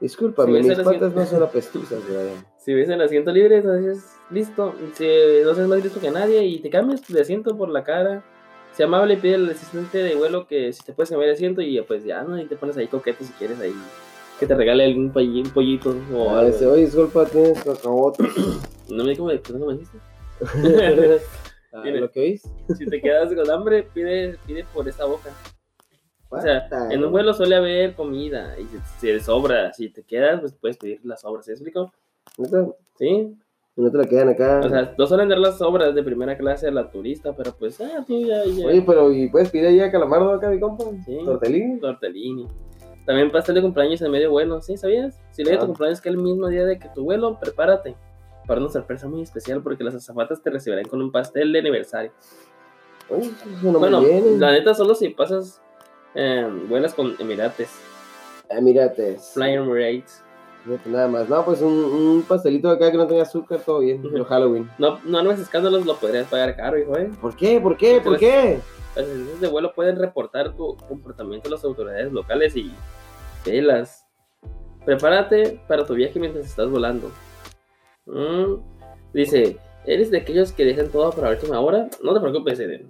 [0.00, 2.30] Discúlpame, ese mis patas no son apestuzas, güey.
[2.56, 5.06] si ves el asiento libre, entonces, listo, si
[5.44, 8.24] no seas más listo que nadie y te cambias de asiento por la cara,
[8.78, 11.60] sea amable y pide al asistente de vuelo que si te puedes cambiar de asiento
[11.60, 12.40] y pues ya, ¿no?
[12.40, 13.74] Y te pones ahí coqueto si quieres ahí,
[14.38, 16.50] que te regale algún polli- un pollito o Ah, algo.
[16.50, 18.24] este, oye, disculpa, tienes cacahuate.
[18.88, 19.98] No me digas cómo me dijiste.
[21.70, 21.82] Ah.
[21.84, 22.42] ¿Lo que oís?
[22.78, 25.28] Si te quedas con hambre, pide, pide por esta boca.
[26.30, 28.66] O sea, en un vuelo suele haber comida y
[28.98, 31.92] si, sobra, si te quedas, pues puedes pedir las sobras, ¿sí explico?
[32.38, 32.68] ¿Neta?
[33.78, 33.82] Sí.
[33.84, 34.60] No te la quedan acá.
[34.64, 37.80] O sea, no suelen dar las sobras de primera clase a la turista, pero pues,
[37.80, 38.66] ah, tú ya, ya.
[38.66, 40.84] Oye, pero ¿y puedes pedir ahí a calamardo acá, mi compa?
[41.04, 41.18] Sí.
[41.24, 41.78] ¿Tortellini?
[41.78, 42.46] Tortellini.
[43.06, 44.76] También pastel de cumpleaños en medio vuelo, ¿sí?
[44.76, 45.18] ¿Sabías?
[45.30, 45.58] Si le Ah.
[45.60, 47.94] tu cumpleaños que el mismo día de que tu vuelo, prepárate
[48.46, 52.10] para una sorpresa muy especial porque las azafatas te recibirán con un pastel de aniversario.
[53.08, 54.40] Eso suena bueno, bien.
[54.40, 55.62] la neta, solo si pasas,
[56.14, 57.70] eh, vuelas con Emirates,
[58.50, 59.18] Ah, mírate.
[59.34, 60.22] Fly Emirates.
[60.86, 61.28] Nada más.
[61.28, 64.00] No, pues un, un pastelito acá que no tenga azúcar, todo bien.
[64.02, 64.70] Lo Halloween.
[64.78, 67.10] No, no nuevos escándalos lo podrías pagar caro, hijo, ¿eh?
[67.20, 67.60] ¿Por qué?
[67.60, 68.00] ¿Por qué?
[68.00, 68.60] ¿Por qué?
[68.96, 72.72] Las agencias de vuelo pueden reportar tu comportamiento a las autoridades locales y
[73.44, 74.06] velas.
[74.84, 77.10] Prepárate para tu viaje mientras estás volando.
[78.06, 78.54] Mm,
[79.12, 81.88] Dice, ¿eres de aquellos que dejan todo para última hora?
[82.02, 82.88] No te preocupes, Eden.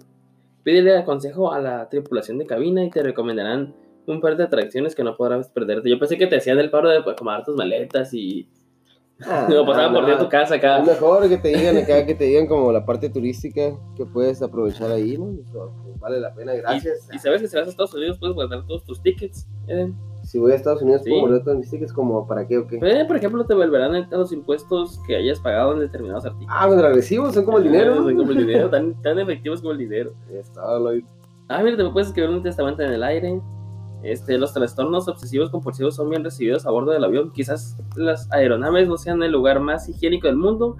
[0.63, 3.73] Pídele consejo a la tripulación de cabina y te recomendarán
[4.09, 5.89] un par de atracciones que no podrás perderte.
[5.89, 8.49] Yo pensé que te hacían el paro de acomodar tus maletas y...
[9.21, 10.17] Ah, No, pasaban por no.
[10.17, 10.79] tu casa acá.
[10.79, 14.41] Es mejor que te digan acá, que te digan como la parte turística que puedes
[14.41, 15.25] aprovechar ahí, ¿no?
[15.51, 17.07] Pues, vale la pena, gracias.
[17.11, 19.45] Y, y sabes que si vas a Estados Unidos puedes guardar todos tus tickets.
[19.67, 19.91] ¿eh?
[20.23, 21.09] Si voy a Estados Unidos, Sí.
[21.09, 22.77] ¿puedo guardar todos mis tickets como para qué o qué?
[22.81, 26.53] Eh, por ejemplo, te volverán a los impuestos que hayas pagado en determinados artículos.
[26.57, 27.93] Ah, los agresivos, son como el dinero.
[27.93, 30.11] Ah, son como el dinero, tan, tan efectivos como el dinero.
[30.31, 30.61] Está,
[31.51, 33.41] Ah, mira, te puedes escribir un testamento en el aire.
[34.03, 37.31] Este, los trastornos obsesivos compulsivos son bien recibidos a bordo del avión.
[37.31, 40.77] Quizás las aeronaves no sean el lugar más higiénico del mundo.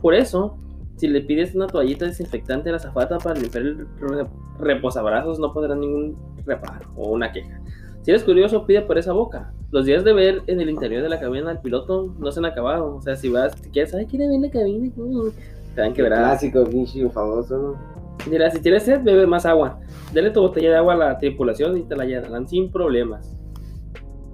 [0.00, 0.56] Por eso,
[0.96, 4.26] si le pides una toallita desinfectante a la zafata para limpiar el re-
[4.58, 7.60] reposabrazos, no podrá ningún reparo o una queja.
[8.02, 9.52] Si eres curioso, pide por esa boca.
[9.70, 12.46] Los días de ver en el interior de la cabina al piloto no se han
[12.46, 12.96] acabado.
[12.96, 15.28] O sea, si vas, quieres, ay, quiere ver la cabina, Mm,
[15.74, 16.18] te van quebrar.
[16.18, 18.01] Clásico, pinche famoso, ¿no?
[18.30, 19.80] Mira, si tienes sed, bebe más agua.
[20.12, 23.36] Dale tu botella de agua a la tripulación y te la llenarán sin problemas.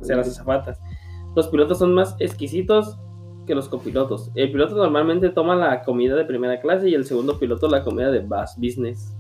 [0.01, 0.81] O sea, las azafatas.
[1.35, 2.99] Los pilotos son más exquisitos
[3.47, 4.31] que los copilotos.
[4.35, 8.11] El piloto normalmente toma la comida de primera clase y el segundo piloto la comida
[8.11, 9.17] de bus business.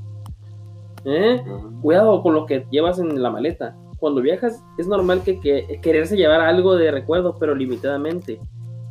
[1.05, 1.43] ¿Eh?
[1.81, 3.77] Cuidado con lo que llevas en la maleta.
[3.99, 8.39] Cuando viajas es normal que, que- quererse llevar algo de recuerdo, pero limitadamente.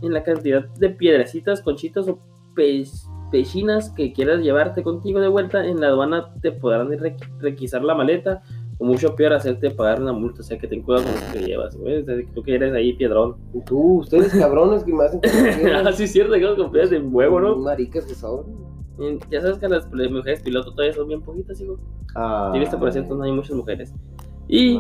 [0.02, 2.20] En la cantidad de piedrecitas, conchitas o
[2.56, 7.84] pez- pechinas que quieras llevarte contigo de vuelta, en la aduana te podrán re- requisar
[7.84, 8.42] la maleta
[8.80, 10.42] o mucho peor hacerte pagar una multa.
[10.42, 11.76] O sea que ten cuidado con lo que llevas.
[11.76, 11.98] güey.
[12.02, 13.36] O sea, tú que eres ahí piedrón.
[13.66, 15.20] Tú, ustedes cabrones que me hacen
[15.86, 17.56] ah, sí, es cierto, que con piedras de huevo, ¿no?
[17.58, 18.46] Maricas que son.
[19.30, 21.78] Ya sabes que las mujeres piloto todavía son bien poquitas, hijo.
[22.16, 23.94] Ah, Sí, viste, por cierto, no hay muchas mujeres.
[24.48, 24.78] Y.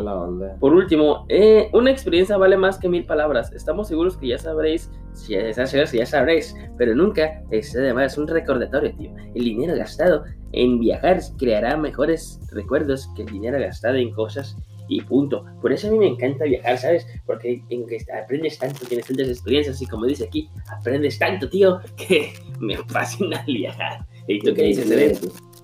[0.60, 3.52] Por último, eh, una experiencia vale más que mil palabras.
[3.52, 8.27] Estamos seguros que ya sabréis, si ya, estás ya sabréis, pero nunca es además un
[8.27, 9.12] recordatorio, tío.
[9.36, 14.56] El dinero gastado en viajar creará mejores recuerdos que el dinero gastado en cosas
[14.88, 15.45] y punto.
[15.62, 17.06] Por eso a mí me encanta viajar, ¿sabes?
[17.25, 21.80] Porque en que aprendes tanto, tienes tantas experiencias y como dice aquí, aprendes tanto, tío,
[21.97, 24.06] que me fascina viajar.
[24.27, 25.17] ¿Y tú qué dices, Eren?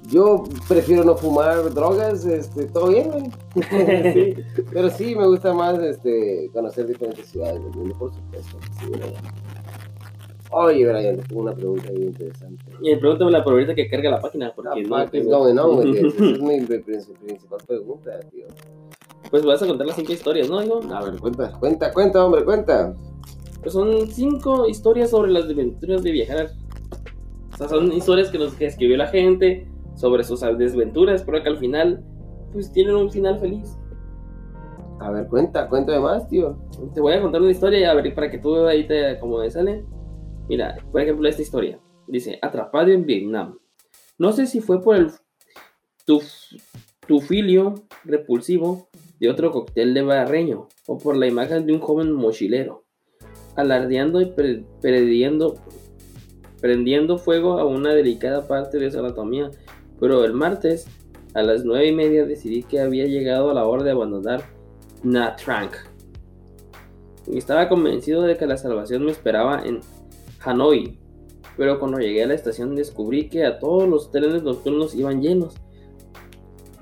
[0.10, 3.24] Yo prefiero no fumar drogas, este, todo bien, güey.
[4.14, 4.36] Sí.
[4.72, 8.58] Pero sí, me gusta más este, conocer diferentes ciudades del mundo, por supuesto.
[8.80, 8.92] Sí.
[10.52, 12.64] Oye, Brian, tengo una pregunta bien interesante.
[12.82, 15.82] Y pregúntame la ahorita que carga la página, porque the no?
[15.82, 18.46] Esa es mi mi princi- principal pregunta, tío.
[19.32, 20.80] Pues vas a contar las cinco historias, ¿no, hijo?
[20.94, 22.94] A ver, cuenta, cuenta, cuenta, hombre, cuenta.
[23.62, 26.52] Pues son cinco historias sobre las desventuras de viajar.
[27.54, 31.50] O sea, son historias que nos que escribió la gente sobre sus desventuras, pero que
[31.50, 32.04] al final,
[32.52, 33.78] pues tienen un final feliz.
[35.00, 36.58] A ver, cuenta, cuéntame más, tío.
[36.94, 39.40] Te voy a contar una historia y a ver para que tú ahí te como
[39.40, 39.84] me sale.
[40.48, 41.80] Mira, por ejemplo, esta historia.
[42.08, 43.58] Dice, atrapado en Vietnam.
[44.18, 45.12] No sé si fue por el
[46.08, 46.62] tuf-
[47.08, 47.76] tufilio
[48.06, 48.88] repulsivo
[49.20, 52.84] de otro cóctel de barreño o por la imagen de un joven mochilero,
[53.56, 55.58] alardeando y pre- prendiendo
[57.18, 59.50] fuego a una delicada parte de su anatomía.
[60.00, 60.88] Pero el martes,
[61.34, 64.44] a las nueve y media, decidí que había llegado a la hora de abandonar
[65.04, 65.72] Nha Trang.
[67.28, 69.80] Y estaba convencido de que la salvación me esperaba en
[70.44, 71.00] Hanoi.
[71.56, 75.56] Pero cuando llegué a la estación descubrí que a todos los trenes nocturnos iban llenos.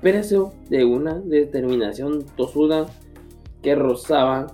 [0.00, 2.88] Precio de una determinación tosuda
[3.62, 4.52] que rozaba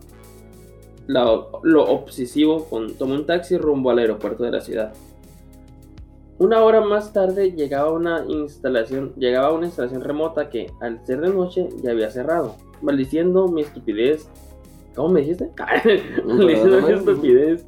[1.06, 4.92] lo obsesivo, con, tomé un taxi rumbo al aeropuerto de la ciudad.
[6.38, 11.30] Una hora más tarde llegaba una instalación, llegaba una instalación remota que al ser de
[11.30, 14.28] noche ya había cerrado, maldiciendo mi estupidez.
[14.94, 15.50] ¿Cómo me dijiste?
[16.24, 17.66] maldiciendo mi estupidez.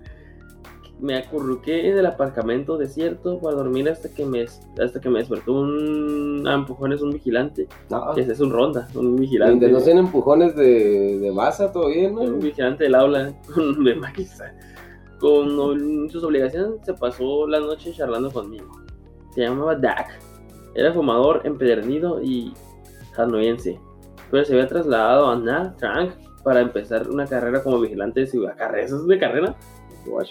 [1.00, 5.54] Me acurruqué en el aparcamento desierto para dormir hasta que me hasta que me despertó
[5.54, 7.66] un a empujones un vigilante.
[7.88, 9.66] No, Que ese es un ronda, un vigilante.
[9.68, 12.20] no sean empujones de, de masa, todo bien, ¿no?
[12.20, 13.33] Un vigilante del aula
[13.85, 14.52] de maquiza.
[15.20, 18.70] Con sus obligaciones se pasó la noche charlando conmigo.
[19.35, 20.18] Se llamaba Dak.
[20.74, 22.54] Era fumador, empedernido y
[23.16, 23.78] hanoiense.
[24.30, 28.56] Pero se había trasladado a Nha Trang para empezar una carrera como vigilante de ciudad.
[28.56, 28.87] ¿Carrera?
[28.87, 29.56] ¿Eso es de carrera?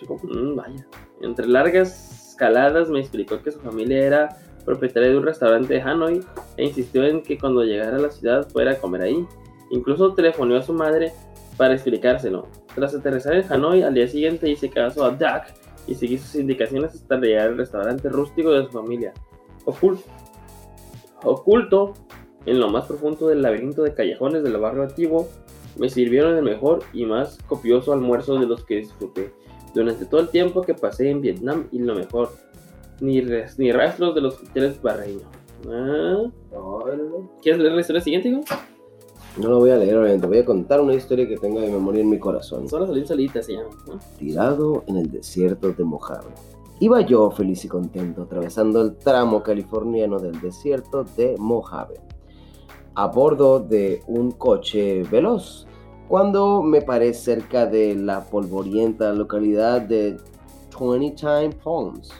[0.08, 0.28] Compa.
[0.28, 0.88] Mm, vaya.
[1.22, 4.30] Entre largas escaladas me explicó que su familia era
[4.66, 6.24] propietaria de un restaurante de Hanoi
[6.58, 9.28] e insistió en que cuando llegara a la ciudad fuera a comer ahí.
[9.72, 11.12] Incluso telefonó a su madre
[11.58, 12.48] para explicárselo.
[12.80, 15.54] Tras aterrizar en Hanoi, al día siguiente hice caso a Dak
[15.86, 19.14] y seguí sus indicaciones hasta llegar al restaurante rústico de su familia.
[19.66, 20.04] Oculto,
[21.24, 21.94] oculto
[22.46, 25.28] en lo más profundo del laberinto de callejones del barrio antiguo,
[25.78, 29.34] me sirvieron el mejor y más copioso almuerzo de los que disfruté
[29.76, 32.30] durante todo el tiempo que pasé en Vietnam y lo mejor,
[33.02, 35.24] ni, res- ni rastros de los hoteles barreños.
[35.70, 36.24] Ah.
[37.42, 38.42] ¿Quieres leer la historia siguiente, hijo?
[39.38, 40.28] No lo voy a leer, obviamente.
[40.28, 42.68] Voy a contar una historia que tengo de memoria en mi corazón.
[42.68, 43.70] Solo salir solita se llama.
[43.88, 44.00] ¿no?
[44.18, 46.28] Tirado en el desierto de Mojave.
[46.82, 52.00] Iba yo feliz y contento atravesando el tramo californiano del desierto de Mojave,
[52.96, 55.68] a bordo de un coche veloz,
[56.08, 60.16] cuando me paré cerca de la polvorienta localidad de
[60.70, 62.12] Twenty Time Palms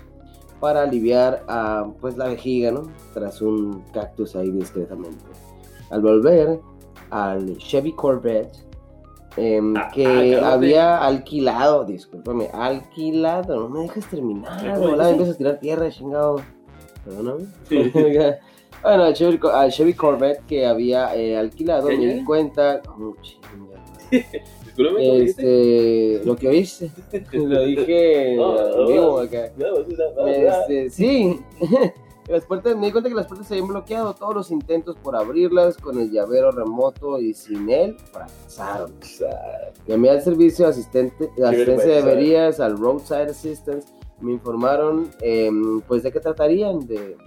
[0.60, 2.84] para aliviar a, pues, la vejiga, ¿no?
[3.14, 5.24] Tras un cactus ahí discretamente.
[5.90, 6.60] Al volver
[7.10, 8.58] al Chevy Corvette,
[9.38, 15.12] em, Ah, que ah, había alquilado, discúlpame, alquilado, no me dejas terminar, ¿Cómo hola, dices?
[15.12, 16.42] empiezas a tirar tierra, chingado.
[17.06, 17.46] Perdóname.
[17.68, 17.92] Sí.
[18.84, 23.16] bueno, al Chevy, al Chevy Corvette que había eh, alquilado, ¿Qué me di cuenta, oh.
[24.98, 26.90] Este, lo que oíste,
[27.34, 29.52] lo dije No, no, vivo acá.
[29.58, 30.26] No.
[30.26, 31.40] Este, sí,
[32.30, 35.16] las puertas, me di cuenta que las puertas se habían bloqueado, todos los intentos por
[35.16, 38.94] abrirlas con el llavero remoto y sin él fracasaron.
[39.88, 43.88] Llamé al servicio de asistente, de asistencia de averías, al Roadside Assistance,
[44.22, 47.18] me informaron em, pues de qué tratarían, de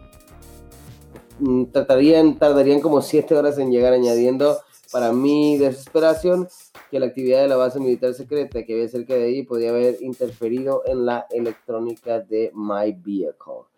[1.40, 4.58] mm, tratarían, tardarían como siete horas en llegar añadiendo
[4.92, 6.48] para mi desesperación
[6.90, 10.02] que la actividad de la base militar secreta que había cerca de ahí podía haber
[10.02, 13.71] interferido en la electrónica de My Vehicle.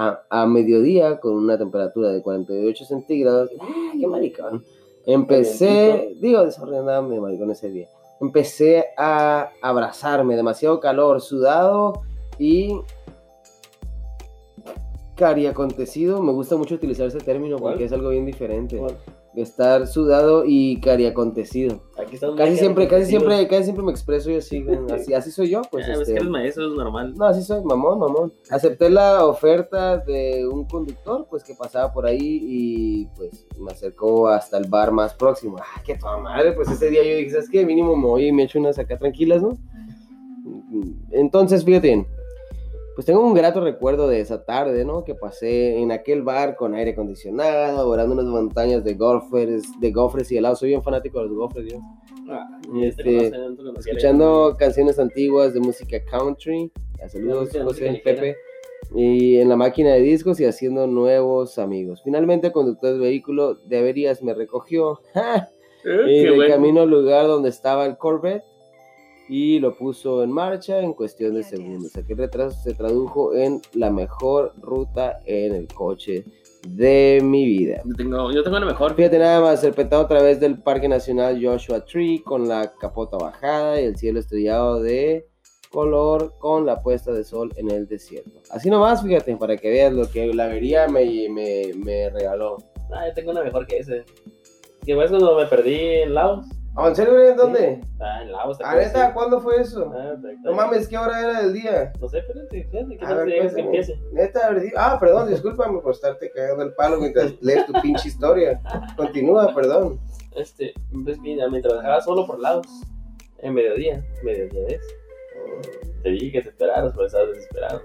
[0.00, 4.64] A, a mediodía, con una temperatura de 48 centígrados, ¡ah, ¡qué maricón!
[5.04, 7.88] Empecé, digo, desordenado mi maricón ese día.
[8.20, 12.02] Empecé a abrazarme, demasiado calor, sudado
[12.38, 12.80] y
[15.16, 16.22] cariacontecido.
[16.22, 17.86] Me gusta mucho utilizar ese término porque ¿Cuál?
[17.86, 18.80] es algo bien diferente.
[19.42, 21.80] Estar sudado y cariacontecido.
[21.96, 25.62] Aquí Casi siempre, casi siempre, casi siempre me expreso yo así, así, así soy yo,
[25.70, 25.86] pues.
[25.88, 27.14] Ah, es este, que eres maestro, es normal.
[27.14, 28.32] no, así soy, mamón, mamón.
[28.50, 34.28] Acepté la oferta de un conductor, pues, que pasaba por ahí y, pues, me acercó
[34.28, 35.56] hasta el bar más próximo.
[35.60, 37.64] Ah, qué toda madre, pues, ese día yo dije, ¿sabes qué?
[37.64, 39.56] Mínimo me voy y me echo unas acá tranquilas, ¿no?
[41.12, 42.06] Entonces, fíjate bien,
[42.98, 45.04] pues tengo un grato recuerdo de esa tarde, ¿no?
[45.04, 50.32] Que pasé en aquel bar con aire acondicionado, orando unas montañas de gofres, de gofres
[50.32, 50.58] y helados.
[50.58, 51.78] Soy bien fanático de los gofres, yo.
[52.28, 53.78] Ah, Este, te conocen, te conocen.
[53.92, 56.72] escuchando canciones antiguas de música country.
[57.06, 58.34] Saludos, José Pepe.
[58.92, 62.02] Y en la máquina de discos y haciendo nuevos amigos.
[62.02, 65.48] Finalmente, el conductor del vehículo de averías me recogió ¡ja!
[65.84, 66.52] Eh, y de bueno.
[66.52, 68.42] camino al lugar donde estaba el Corvette
[69.28, 71.94] y lo puso en marcha en cuestión de segundos.
[71.96, 76.24] Aquel retraso se tradujo en la mejor ruta en el coche
[76.66, 77.82] de mi vida.
[77.84, 78.94] Yo tengo, yo tengo la mejor.
[78.94, 83.80] Fíjate nada más, serpentado a través del Parque Nacional Joshua Tree con la capota bajada
[83.80, 85.28] y el cielo estrellado de
[85.70, 88.40] color con la puesta de sol en el desierto.
[88.50, 92.56] Así nomás, fíjate, para que veas lo que la avería me, me, me regaló.
[92.90, 94.04] Ah, yo tengo una mejor que ese.
[94.84, 96.46] Que fue cuando me perdí en Laos.
[96.80, 97.28] ¿Ah, ¿En serio, güey?
[97.30, 97.80] ¿En dónde?
[97.98, 98.56] Ah, en Laos.
[98.56, 98.92] ¿te ¿Ah, acuerdas?
[98.94, 99.12] neta?
[99.12, 99.92] ¿Cuándo fue eso?
[99.92, 100.14] Ah,
[100.44, 101.92] No mames, ¿qué hora era del día?
[102.00, 103.78] No sé, espérate, espérate, ¿qué A ver, si digas que cuéntame.
[103.78, 104.00] empiece?
[104.12, 104.40] Neta,
[104.76, 108.60] a ah, perdón, discúlpame por estarte cagando el palo mientras lees tu pinche historia.
[108.96, 109.98] Continúa, perdón.
[110.36, 110.72] Este,
[111.04, 112.68] pues mira, me trabajaba solo por Laos.
[113.38, 114.82] En mediodía, mediodía es.
[116.04, 117.82] Te dije que te esperaras, pero estabas desesperado.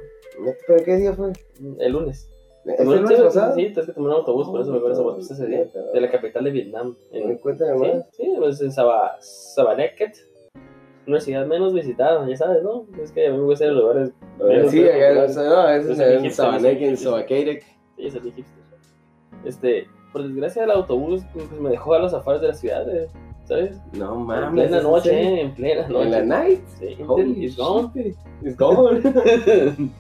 [0.68, 1.32] ¿Pero qué día fue?
[1.80, 2.30] El lunes.
[2.65, 3.56] ¿Este lunes sí, pasado?
[3.56, 5.65] Sí, es que tomé un autobús, por eso me acuerdo ese autobús ese día.
[5.93, 6.95] De la capital de Vietnam.
[7.12, 8.06] En, Cuéntame sí, más.
[8.12, 10.15] sí, pues en Saba, Sabaneket.
[11.06, 12.86] Una ciudad menos visitada, ya sabes, ¿no?
[13.02, 14.12] Es que a mí me gusta ir a lugares.
[14.39, 15.23] menos Sí, acá, no,
[15.69, 17.04] es en sí, en sí.
[17.04, 17.63] Sobaqueirec.
[17.97, 18.63] Sí, es el hipster.
[19.43, 23.10] Este, por desgracia, el autobús pues, me dejó a los afueras de la ciudad, eh,
[23.43, 23.82] ¿sabes?
[23.91, 24.52] No En mames.
[24.69, 25.30] plena ¿es en noche, serio?
[25.30, 26.04] eh, en plena noche.
[26.06, 26.62] ¿En la night?
[26.80, 27.91] Sí, Holy it's gone.
[28.41, 29.91] It's gone.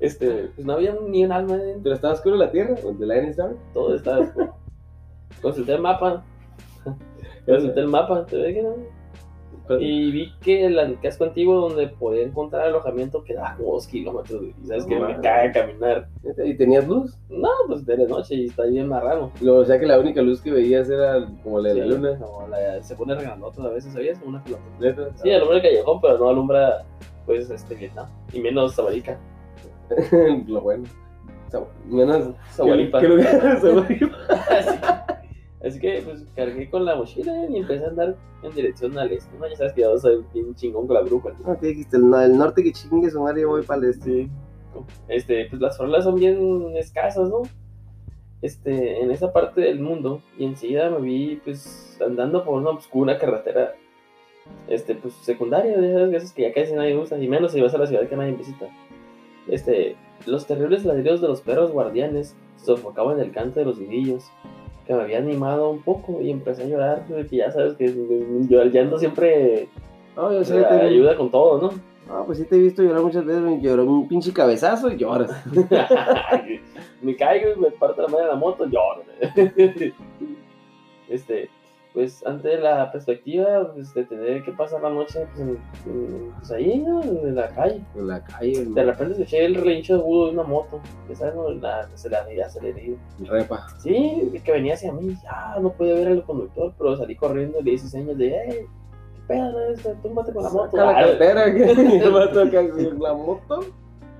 [0.00, 2.74] Este, pues no había ni un alma dentro, ¿Pero estaba oscuro la tierra?
[2.84, 3.56] ¿O the line is dark?
[3.72, 4.54] todo estaba oscuro.
[5.42, 6.24] Consulté el mapa.
[7.46, 8.74] Consulté el mapa, ¿te ves que no?
[9.80, 14.40] Y vi que el casco antiguo donde podía encontrar alojamiento quedaba como dos kilómetros.
[14.62, 16.08] Y sabes que me caga caminar.
[16.44, 17.18] ¿Y tenías luz?
[17.28, 19.32] No, pues de la noche y está bien marrano.
[19.44, 22.16] O sea que la única luz que veías era como la de la Sí, luna.
[22.18, 24.20] No, la- se pone regalota a veces, ¿sabías?
[24.24, 25.10] Una pelota.
[25.16, 26.84] Sí, alumbra el callejón, pero no alumbra,
[27.24, 28.06] pues, este Vietnam.
[28.32, 29.18] Y menos Zabarica.
[30.46, 30.84] Lo bueno.
[31.88, 32.34] Menos.
[33.00, 33.60] ¿Qué lugar?
[33.60, 34.16] Zaguaripa.
[34.50, 34.78] así,
[35.64, 39.36] así que, pues, cargué con la mochila y empecé a andar en dirección al este.
[39.38, 39.48] ¿no?
[39.48, 41.34] Ya sabes que yo soy bien chingón con la brújula.
[41.46, 41.96] No, ¿qué dijiste?
[41.96, 44.28] El, no- el norte que chingue su madre, yo voy para el este.
[45.08, 47.42] Este, pues las farolas son bien escasas, ¿no?
[48.42, 50.20] Este, en esa parte del mundo.
[50.36, 53.72] Y enseguida me vi, pues, andando por una oscura carretera.
[54.68, 57.18] Este, pues, secundaria, de esas veces que ya casi nadie usa.
[57.18, 58.66] Y menos si vas a la ciudad que nadie visita.
[59.48, 64.24] Este, los terribles ladridos de los perros guardianes sofocaban el canto de los grillos.
[64.86, 67.92] que me había animado un poco y empecé a llorar, pues, que ya sabes que
[68.48, 69.68] yo el llanto siempre
[70.16, 71.70] No, yo sé, eh, te- ayuda con todo, ¿no?
[72.08, 74.96] No, pues sí te he visto llorar muchas veces, me lloró un pinche cabezazo y
[74.96, 75.30] lloras.
[77.02, 79.02] me caigo y me parto la madre de la moto, lloro.
[81.08, 81.50] este,
[81.96, 85.58] pues ante la perspectiva pues, de tener que pasar la noche pues, en-
[85.90, 87.02] en- pues, ahí, ¿no?
[87.02, 87.80] En la calle.
[87.94, 90.78] En la calle, De repente escuché el relincho agudo de una moto,
[91.08, 91.48] ya sabes, ¿no?
[91.52, 92.98] La aceleradilla, aceleradilla.
[93.24, 93.66] repa.
[93.78, 97.62] Sí, que venía hacia mí, ya no podía ver al conductor, pero salí corriendo y
[97.64, 98.58] le hice señas de, hey,
[99.14, 100.02] qué pedo, no es?
[100.02, 100.76] túmbate con la moto.
[100.76, 101.64] Saca la Ah, cartera, que
[102.04, 103.60] el vato acá con la moto.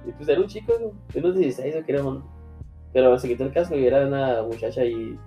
[0.07, 0.73] Y pues era un chico,
[1.13, 2.23] de unos 16 o creo,
[2.95, 5.19] pero se quitó el casco y era una muchacha ahí,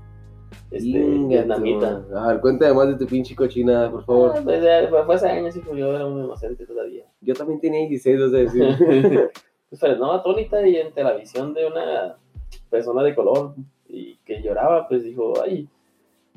[0.71, 2.05] este, vietnamita.
[2.15, 4.33] A ver, cuéntame más de tu pinche cochinada, por favor.
[4.35, 7.05] Ah, pues, ya, fue hace años, hijo, yo era un inocente todavía.
[7.21, 9.29] Yo también tenía 16, o sea, decir.
[9.69, 12.15] pues frenó atónita y ante la visión de una
[12.69, 13.53] persona de color
[13.88, 15.67] y que lloraba, pues dijo, ay,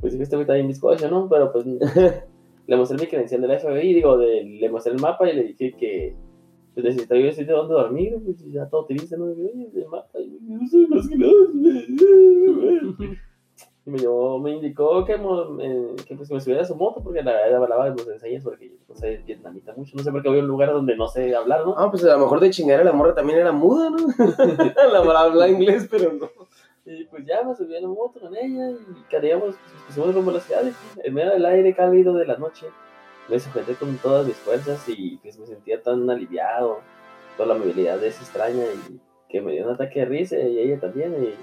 [0.00, 1.28] pues este güey está bien bizcocho, ¿no?
[1.28, 1.64] Pero pues
[2.66, 5.72] le mostré mi credencial del FBI, digo, de- le mostré el mapa y le dije
[5.78, 6.14] que
[6.74, 9.30] pues, necesitaba yo decirte dónde dormir, pues ya todo triste, ¿no?
[9.30, 11.32] Y el mapa, y yo no soy más que nada.
[13.84, 17.02] Y me, llevó, me indicó que, mo- eh, que pues, me subiera a su moto
[17.02, 20.12] porque la verdad hablaba de los enseñas porque yo no sé vietnamita mucho, no sé
[20.12, 21.74] por qué voy a un lugar donde no sé hablar, ¿no?
[21.76, 23.96] Ah, pues a lo mejor de chingar la morra también era muda, ¿no?
[24.92, 26.28] la morra habla inglés, pero no.
[26.84, 30.30] Y pues ya me subí a la moto con ella y caríamos, pues pusimos rumbo
[30.30, 30.62] a la ciudad.
[30.64, 32.66] y, En medio del aire cálido de la noche,
[33.28, 36.78] me sujeté con todas mis fuerzas y pues me sentía tan aliviado.
[37.36, 40.78] Toda la movilidad es extraña y que me dio un ataque de risa y ella
[40.80, 41.14] también.
[41.22, 41.34] Y,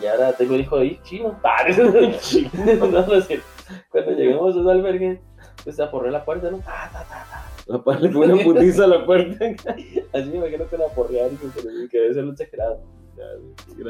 [0.00, 1.38] y ahora tengo hijo ahí chino.
[1.44, 3.46] Ah, no, no es cierto.
[3.90, 5.20] Cuando llegamos a un albergue,
[5.64, 6.58] pues aporré la puerta, ¿no?
[6.58, 7.42] Ta, ta, ta, ta.
[7.66, 9.44] La par le pone una putiza a la puerta.
[10.12, 12.80] Así me imagino que la porrear y que- debe ser un exagerado.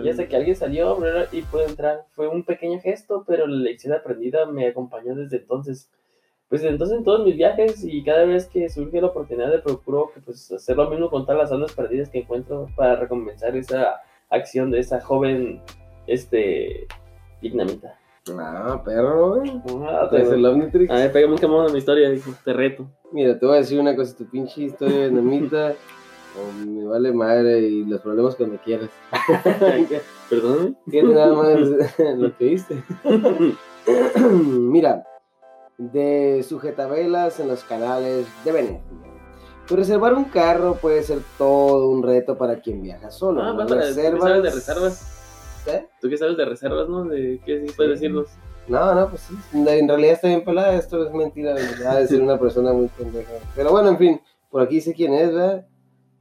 [0.04, 0.98] Y hasta que alguien salió
[1.32, 2.04] y pudo entrar.
[2.10, 5.90] Fue un pequeño gesto, pero la lección aprendida me acompañó desde entonces.
[6.48, 9.60] Pues desde entonces en todos mis viajes y cada vez que surge la oportunidad de
[9.60, 13.56] procuro que pues hacer lo mismo con todas las almas perdidas que encuentro para recompensar
[13.56, 15.62] esa acción de esa joven
[16.06, 16.86] este
[17.40, 17.98] vietnamita.
[18.38, 19.60] Ah, perro, güey.
[19.88, 20.90] Ah, el Omnitrix.
[20.90, 22.08] A ver, pégame un camón a mi historia,
[22.44, 22.86] te reto.
[23.10, 25.74] Mira, te voy a decir una cosa, tu pinche historia de Namita,
[26.38, 28.90] o me vale madre y los problemas cuando quieras.
[30.30, 30.74] Perdóname.
[30.88, 31.58] Fíjate nada más
[32.16, 32.82] lo que viste.
[34.26, 35.04] Mira,
[35.78, 38.80] de sujetabelas en los canales de Venecia.
[39.66, 43.42] Pues reservar un carro puede ser todo un reto para quien viaja solo.
[43.42, 45.18] Ah, Las vas a- ¿tú qué sabes de reservas?
[45.66, 45.86] ¿Eh?
[46.00, 47.04] ¿Tú qué sabes de reservas, no?
[47.04, 48.28] ¿De qué sí puedes decirnos?
[48.68, 49.34] No, no, pues sí.
[49.54, 51.54] En realidad está bien pelada, esto es mentira.
[51.88, 53.32] Ha de ser una persona muy pendeja.
[53.56, 54.20] Pero bueno, en fin,
[54.50, 55.66] por aquí sé quién es, ¿verdad?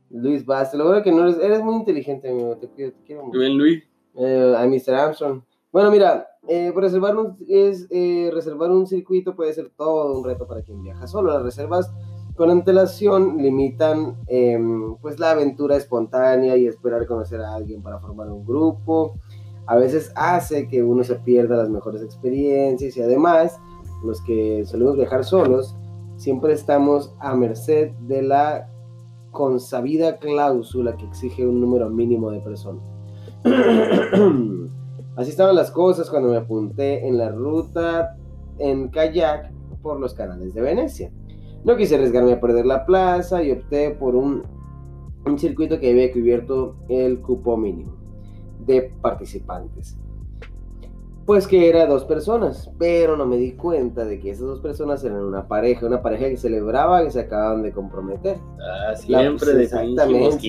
[0.10, 0.78] Luis Bastos.
[0.80, 2.58] Lo bueno que no eres, eres muy inteligente, amigo.
[2.58, 3.40] Te, quiero- te quiero mucho.
[3.40, 3.84] Bien, Luis.
[4.16, 4.94] Eh, a Mr.
[4.96, 5.42] Armstrong.
[5.72, 10.46] Bueno, mira, eh, reservar, un, es, eh, reservar un circuito puede ser todo un reto
[10.48, 11.32] para quien viaja solo.
[11.32, 11.90] Las reservas
[12.36, 18.30] con antelación limitan em, pues la aventura espontánea y esperar conocer a alguien para formar
[18.30, 19.16] un grupo.
[19.68, 23.60] A veces hace que uno se pierda las mejores experiencias y además
[24.04, 25.76] los que solemos viajar solos
[26.18, 28.70] siempre estamos a merced de la
[29.32, 32.84] consabida cláusula que exige un número mínimo de personas.
[35.16, 38.18] Así estaban las cosas cuando me apunté en la ruta
[38.60, 41.12] en kayak por los canales de Venecia.
[41.64, 44.44] No quise arriesgarme a perder la plaza y opté por un,
[45.26, 48.01] un circuito que había cubierto el cupo mínimo
[48.66, 49.98] de participantes.
[51.26, 55.04] Pues que era dos personas, pero no me di cuenta de que esas dos personas
[55.04, 58.38] eran una pareja, una pareja que celebraba que se acababan de comprometer.
[58.60, 60.40] Ah, La- siempre de exactamente,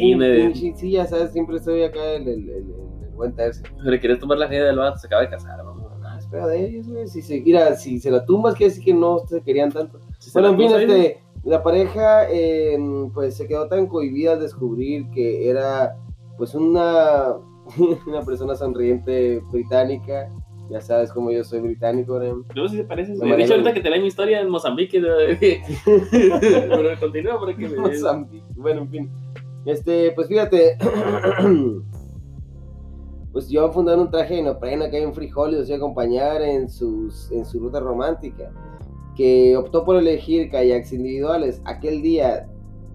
[0.54, 3.62] sí, sí, ya sabes, siempre estoy acá el, el, el, el buen tercio.
[3.82, 5.92] Le querías tomar la gente del vato, se acaba de casar, vamos.
[6.04, 7.06] Ah, espera de ellos, güey.
[7.06, 10.00] Si se, mira, si se la tumbas, quiere decir que no se querían tanto.
[10.18, 12.78] Si Bueno, en fin, este, la pareja eh,
[13.12, 15.96] pues se quedó tan cohibida al descubrir que era
[16.38, 17.34] pues una,
[18.06, 20.28] una persona sonriente británica.
[20.70, 22.44] Ya sabes cómo yo soy británico, ¿no?
[22.54, 23.14] No sé si se parece.
[23.16, 25.00] La De hecho, ahorita que te la mi historia en Mozambique.
[25.00, 25.08] ¿no?
[26.10, 28.44] Pero continúa para que me Mozambique.
[28.56, 29.10] Bueno, en fin.
[29.66, 30.78] Este, pues fíjate.
[33.32, 36.68] pues yo fundando un traje de neopreno acá en Frijoles, los iba a acompañar en,
[36.68, 38.52] sus, en su ruta romántica.
[39.16, 41.60] Que optó por elegir kayaks individuales.
[41.64, 42.48] Aquel día,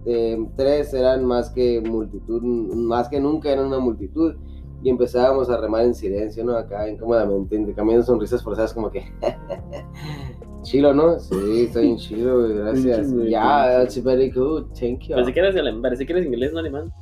[0.06, 4.36] eh, tres eran más que multitud, más que nunca eran una multitud.
[4.82, 6.56] Y empezábamos a remar en silencio, ¿no?
[6.56, 9.04] Acá incómodamente, intercambiando sonrisas forzadas, como que.
[10.62, 11.18] chilo, ¿no?
[11.18, 13.08] Sí, estoy en chilo, güey, gracias.
[13.28, 13.78] Ya, pinche.
[13.78, 15.14] that's very good, thank you.
[15.14, 16.92] Parece que eres, alem- parece que eres inglés, no alemán.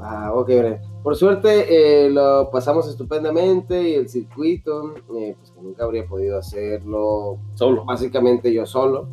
[0.00, 0.76] Ah, ok, bueno.
[1.02, 6.38] Por suerte eh, lo pasamos estupendamente y el circuito, eh, pues que nunca habría podido
[6.38, 7.84] hacerlo Solo.
[7.84, 9.08] básicamente yo solo.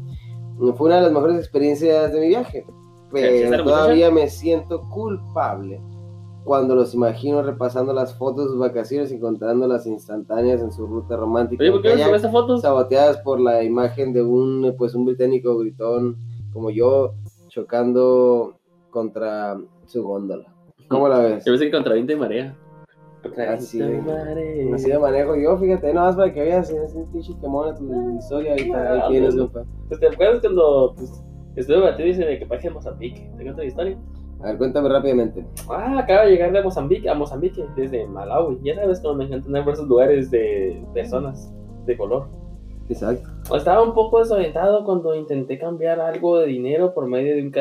[0.76, 2.66] Fue una de las mejores experiencias de mi viaje,
[3.14, 5.82] ¿César, pero todavía me siento culpable
[6.44, 10.88] cuando los imagino repasando las fotos de sus vacaciones y encontrando las instantáneas en su
[10.88, 11.62] ruta romántica.
[11.62, 12.58] Oye, ¿por qué no esa foto?
[12.58, 16.18] saboteadas por la imagen de un pues un británico gritón
[16.54, 17.14] como yo
[17.50, 18.56] chocando
[18.90, 20.46] contra su góndola.
[20.88, 21.46] ¿Cómo la ves?
[21.46, 22.56] Yo pensé que contra viento y marea.
[23.22, 24.76] Contra Así y de- marea.
[24.76, 27.76] Así de manejo yo, fíjate, no más para que veas, es un pinche que mona
[27.76, 27.84] tu
[28.18, 29.52] historia, ahorita ahí Ah, tienes, bueno.
[29.52, 29.70] compa.
[29.88, 31.24] Pues, ¿Te acuerdas cuando pues,
[31.56, 33.30] estuve batido y de equipaje en Mozambique?
[33.38, 33.98] ¿Te cuento la historia?
[34.42, 35.46] A ver, cuéntame rápidamente.
[35.70, 38.60] Ah, acaba de llegar de Mozambique a Mozambique desde Malawi.
[38.64, 41.54] Ya sabes cómo me encanta andar por esos lugares de personas
[41.86, 42.28] de color.
[42.90, 43.30] Exacto.
[43.56, 47.52] Estaba un poco desorientado cuando intenté cambiar algo de dinero por medio de un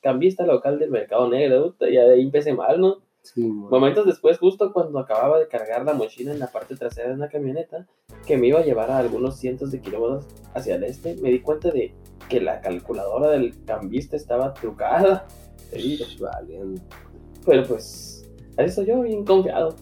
[0.00, 1.74] cambista local del mercado negro.
[1.80, 2.98] Y ahí empecé mal, ¿no?
[3.22, 7.08] Sí, mo- Momentos después, justo cuando acababa de cargar la mochila en la parte trasera
[7.10, 7.86] de una camioneta
[8.26, 11.40] que me iba a llevar a algunos cientos de kilómetros hacia el este, me di
[11.40, 11.94] cuenta de
[12.28, 15.26] que la calculadora del cambista estaba trucada.
[17.46, 19.74] Pero pues, así soy yo, bien confiado.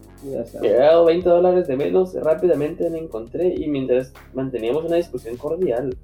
[0.61, 5.37] Me había dado 20 dólares de menos, rápidamente me encontré y mientras manteníamos una discusión
[5.39, 5.97] cordial,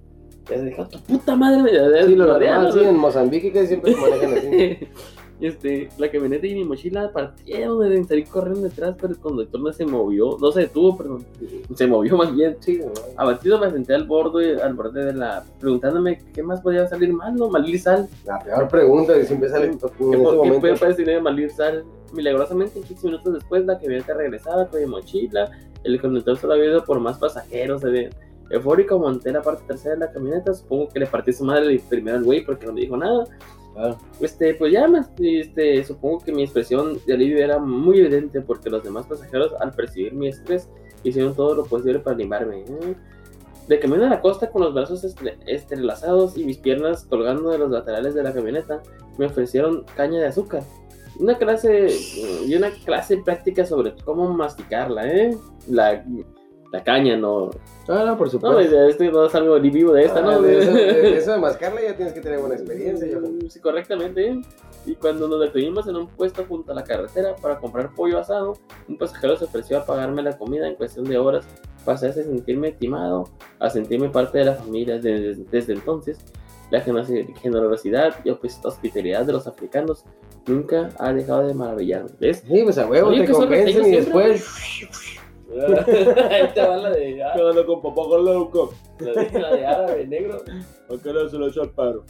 [0.48, 3.92] ya se dijo, tu puta madre, ya- Sí, lo normal, sí, en Mozambique que siempre
[3.94, 4.78] se manejan así.
[5.40, 9.72] este, la camioneta y mi mochila partieron de salir corriendo detrás, pero el conductor no
[9.72, 11.24] se movió, no se detuvo, perdón,
[11.74, 12.56] se movió más bien.
[12.60, 12.80] Sí,
[13.16, 17.34] Abatido me senté al borde, al borde de la, preguntándome qué más podía salir mal,
[17.34, 17.48] ¿no?
[17.48, 18.08] Malir sal.
[18.24, 21.84] La peor pregunta que siempre sale en ¿Qué, qué puede parecer de malir sal?
[22.12, 25.50] Milagrosamente, 15 minutos después, la camioneta regresaba con mi mochila,
[25.84, 28.10] el conductor solo había ido por más pasajeros, se ve.
[28.48, 32.16] Eufórico monté la parte trasera de la camioneta, supongo que le partí su madre primero
[32.16, 33.24] al güey porque no me dijo nada.
[33.76, 33.98] Claro.
[34.20, 38.82] Este, pues ya este, supongo que mi expresión de alivio era muy evidente porque los
[38.82, 40.70] demás pasajeros, al percibir mi estrés,
[41.04, 42.60] hicieron todo lo posible para animarme.
[42.60, 42.94] ¿eh?
[43.68, 45.04] De camino a la costa con los brazos
[45.46, 48.82] entrelazados y mis piernas colgando de los laterales de la camioneta,
[49.18, 50.62] me ofrecieron caña de azúcar.
[51.18, 51.88] Una clase
[52.46, 55.36] y una clase práctica sobre cómo masticarla, ¿eh?
[55.68, 56.02] La,
[56.78, 57.50] la caña, no.
[57.88, 58.76] Ah, no, por No, supuesto.
[58.76, 60.42] de este no es algo ni vivo de esta, Ah, ¿no?
[60.42, 63.38] de eso, de eso de mascarla ya tienes que tener buena experiencia, Johan.
[63.50, 64.40] Sí, correctamente.
[64.84, 68.54] Y cuando nos detuvimos en un puesto junto a la carretera para comprar pollo asado,
[68.88, 71.46] un pasajero se ofreció a pagarme la comida en cuestión de horas.
[71.84, 73.24] Pasé a sentirme timado,
[73.60, 74.98] a sentirme parte de la familia.
[74.98, 76.18] Desde, desde entonces,
[76.70, 80.04] la gener- generosidad y hospi- hospitalidad de los africanos
[80.48, 82.10] nunca ha dejado de maravillarme.
[82.20, 82.42] ¿Ves?
[82.46, 85.16] Sí, pues a huevo, Oye, te que son compensan y ellos siempre, después.
[86.30, 88.72] Ahí te va la de, ah, onda con papá con loco?
[89.00, 90.36] la de, la de árabe negro.
[90.36, 92.04] ¿A qué no se lo echó al paro?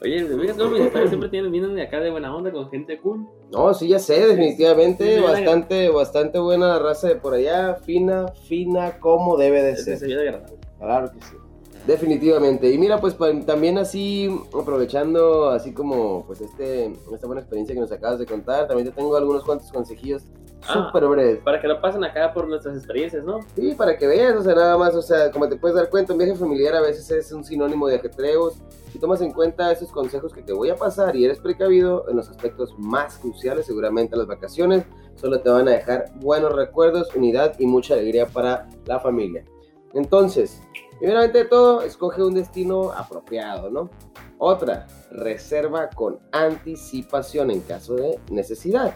[0.00, 3.00] Oye, ¿ves cómo mis historias siempre tienen, vienen de acá de buena onda con gente
[3.00, 3.26] cool?
[3.50, 5.04] No, sí, ya sé, definitivamente.
[5.04, 7.74] Sí, sí, bastante, bastante buena la raza de por allá.
[7.74, 9.98] Fina, fina, como debe de Es ser.
[9.98, 10.06] se.
[10.78, 11.34] Claro que sí.
[11.88, 12.70] Definitivamente.
[12.70, 13.16] Y mira, pues
[13.46, 14.28] también así,
[14.60, 18.94] aprovechando así como pues este, esta buena experiencia que nos acabas de contar, también te
[18.94, 20.22] tengo algunos cuantos consejillos
[20.66, 20.86] Ah.
[20.86, 21.38] súper breves.
[21.40, 23.40] Para que no pasen acá por nuestras experiencias, ¿no?
[23.54, 26.12] Sí, para que veas, o sea, nada más, o sea, como te puedes dar cuenta,
[26.12, 28.54] un viaje familiar a veces es un sinónimo de ajetreos.
[28.92, 32.16] Si tomas en cuenta esos consejos que te voy a pasar y eres precavido en
[32.16, 34.84] los aspectos más cruciales, seguramente las vacaciones
[35.14, 39.44] solo te van a dejar buenos recuerdos, unidad y mucha alegría para la familia.
[39.94, 40.62] Entonces,
[40.98, 43.90] primeramente de todo, escoge un destino apropiado, ¿no?
[44.38, 48.94] Otra, reserva con anticipación en caso de necesidad.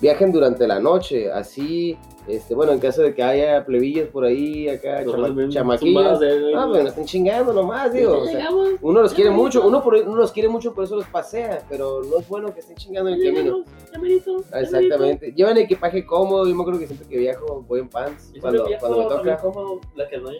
[0.00, 1.96] Viajen durante la noche, así,
[2.28, 6.20] este, bueno, en caso de que haya plebillos por ahí, acá, chama- chamaquillos.
[6.20, 8.18] de- Ah, pues no estén chingando nomás, digo.
[8.18, 8.50] o sea,
[8.82, 12.02] uno los quiere mucho, uno, por, uno los quiere mucho, por eso los pasea, pero
[12.02, 13.42] no es bueno que estén chingando en el camino.
[13.58, 15.32] llegamos, ya merito, ya Exactamente.
[15.32, 18.78] Llevan equipaje cómodo, yo me acuerdo que siempre que viajo voy en pants, cuando, siempre
[18.88, 19.58] cuando me viajo toca.
[19.60, 20.36] como la que no es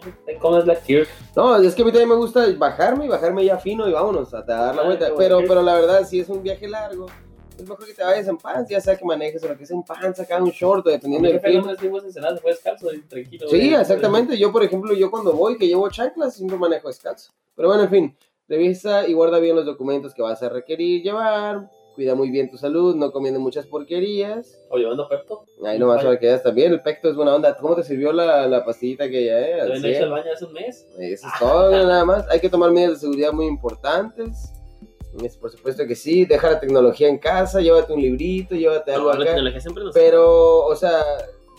[0.66, 0.74] la.
[1.34, 4.34] No, es que a mí también me gusta bajarme y bajarme ya fino y vámonos
[4.34, 5.06] a dar la Ah, vuelta.
[5.16, 5.48] Pero, bueno.
[5.48, 7.06] pero la verdad, si es un viaje largo,
[7.56, 9.76] es mejor que te vayas en pants, ya sea que manejes o lo que sea
[9.76, 11.98] en pants, acá un short, dependiendo del no clima.
[12.04, 13.48] encerrados, fue descalzo tranquilo.
[13.48, 13.74] Sí, güey.
[13.74, 14.36] exactamente.
[14.38, 17.32] Yo, por ejemplo, yo cuando voy, que llevo chanclas, siempre manejo descalzo.
[17.54, 18.16] Pero bueno, en fin,
[18.48, 21.70] revisa y guarda bien los documentos que vas a requerir llevar.
[21.94, 24.60] Cuida muy bien tu salud, no comiendo muchas porquerías.
[24.68, 25.46] O llevando Pepto.
[25.64, 26.70] Ahí nomás para que veas también.
[26.72, 27.56] El pecto es buena onda.
[27.56, 29.60] ¿Cómo te sirvió la, la pastillita que ya, eh?
[29.62, 30.04] Al También he hecho 100?
[30.04, 30.86] el baño hace un mes.
[30.98, 32.28] Eso es todo, nada más.
[32.28, 34.52] Hay que tomar medidas de seguridad muy importantes.
[35.40, 36.24] Por supuesto que sí.
[36.24, 39.24] Deja la tecnología en casa, llévate un librito, llévate algo No, acá.
[39.24, 41.02] tecnología siempre nos Pero, o sea,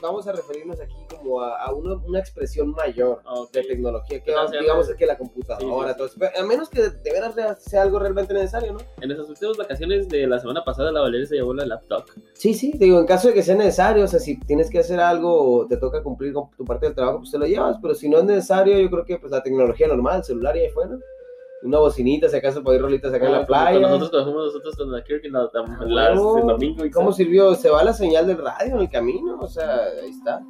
[0.02, 3.52] vamos a referirnos aquí como a, a una, una expresión mayor Ok.
[3.52, 4.32] de tecnología, que
[4.62, 7.34] digamos es que la computadora, Sí, sí, todo A menos que de veras
[7.64, 8.80] sea algo realmente necesario, ¿no?
[9.02, 12.04] En esas últimas vacaciones de la semana pasada, la Valeria se llevó la laptop.
[12.34, 15.00] Sí, sí, digo, en caso de que sea necesario, o sea, si tienes que hacer
[15.00, 17.96] algo o te toca cumplir con tu parte del trabajo, pues te lo llevas, pero
[17.96, 20.70] si no es necesario, yo creo que pues la tecnología normal, el celular y ahí
[20.70, 21.00] fue, ¿no?
[21.64, 23.80] Una bocinita, si acaso ir rolitas acá en la Como playa.
[23.80, 26.86] Nosotros trabajamos nosotros con la Kirk en la, Ah, el domingo.
[26.86, 27.56] Y ¿Cómo sirvió?
[27.56, 30.42] Se va la señal del radio en el camino, o sea, ahí está.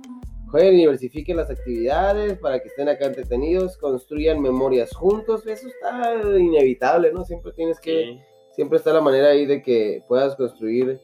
[0.52, 6.14] Jueguen y diversifiquen las actividades para que estén acá entretenidos, construyan memorias juntos, eso está
[6.38, 7.26] inevitable, ¿no?
[7.26, 8.20] Siempre tienes que, Sí.
[8.56, 11.00] siempre está la manera ahí de que puedas construir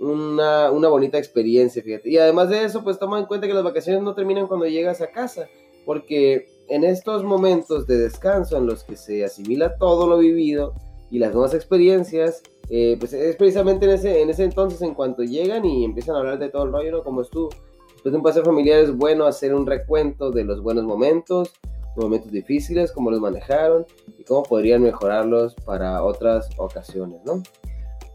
[0.00, 2.08] una, una bonita experiencia, fíjate.
[2.08, 5.00] Y además de eso, pues toma en cuenta que las vacaciones no terminan cuando llegas
[5.00, 5.48] a casa,
[5.84, 10.74] porque en estos momentos de descanso en los que se asimila todo lo vivido
[11.10, 15.22] y las nuevas experiencias, eh, pues es precisamente en ese, en ese entonces en cuanto
[15.22, 17.02] llegan y empiezan a hablar de todo el rollo, ¿no?
[17.02, 17.48] Como estuvo.
[17.94, 21.52] Después de un paseo familiar es bueno hacer un recuento de los buenos momentos,
[21.96, 23.86] los momentos difíciles, cómo los manejaron
[24.18, 27.42] y cómo podrían mejorarlos para otras ocasiones, ¿no?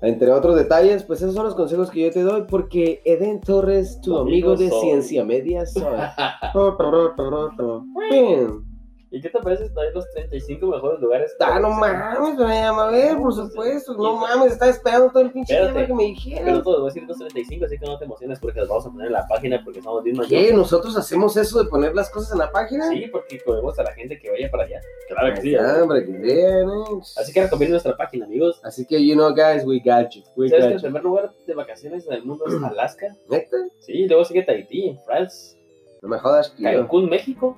[0.03, 4.01] Entre otros detalles, pues esos son los consejos que yo te doy porque Eden Torres,
[4.01, 4.81] tu amigo, amigo de soy.
[4.81, 5.83] Ciencia Media, soy.
[9.15, 11.35] ¿Y qué te parece traer los 35 mejores lugares?
[11.39, 13.93] Ah, no mames, Brian, a ver, por supuesto.
[13.93, 15.73] No mames, estaba esperando todo el pinche Espérate.
[15.73, 16.63] tema que me Pero dijeras.
[16.63, 18.89] todos voy a decir los 35, así que no te emociones porque los vamos a
[18.89, 20.51] poner en la página porque somos bien ¿Qué?
[20.51, 22.89] ¿Nosotros hacemos eso de poner las cosas en la página?
[22.89, 24.81] Sí, porque podemos a la gente que vaya para allá.
[25.07, 25.55] Claro que sí.
[25.57, 27.01] Ah, que vean, ¿eh?
[27.15, 28.59] Así que recomiendo nuestra página, amigos.
[28.63, 30.23] Así que, you know, guys, we got you.
[30.35, 30.81] We ¿Sabes que got el you.
[30.81, 33.15] primer lugar de vacaciones en el mundo es Alaska?
[33.29, 33.57] ¿Neta?
[33.77, 35.55] Sí, luego sigue Tahití, en France,
[36.01, 36.67] No me jodas, tío.
[36.67, 37.55] Cancún, México.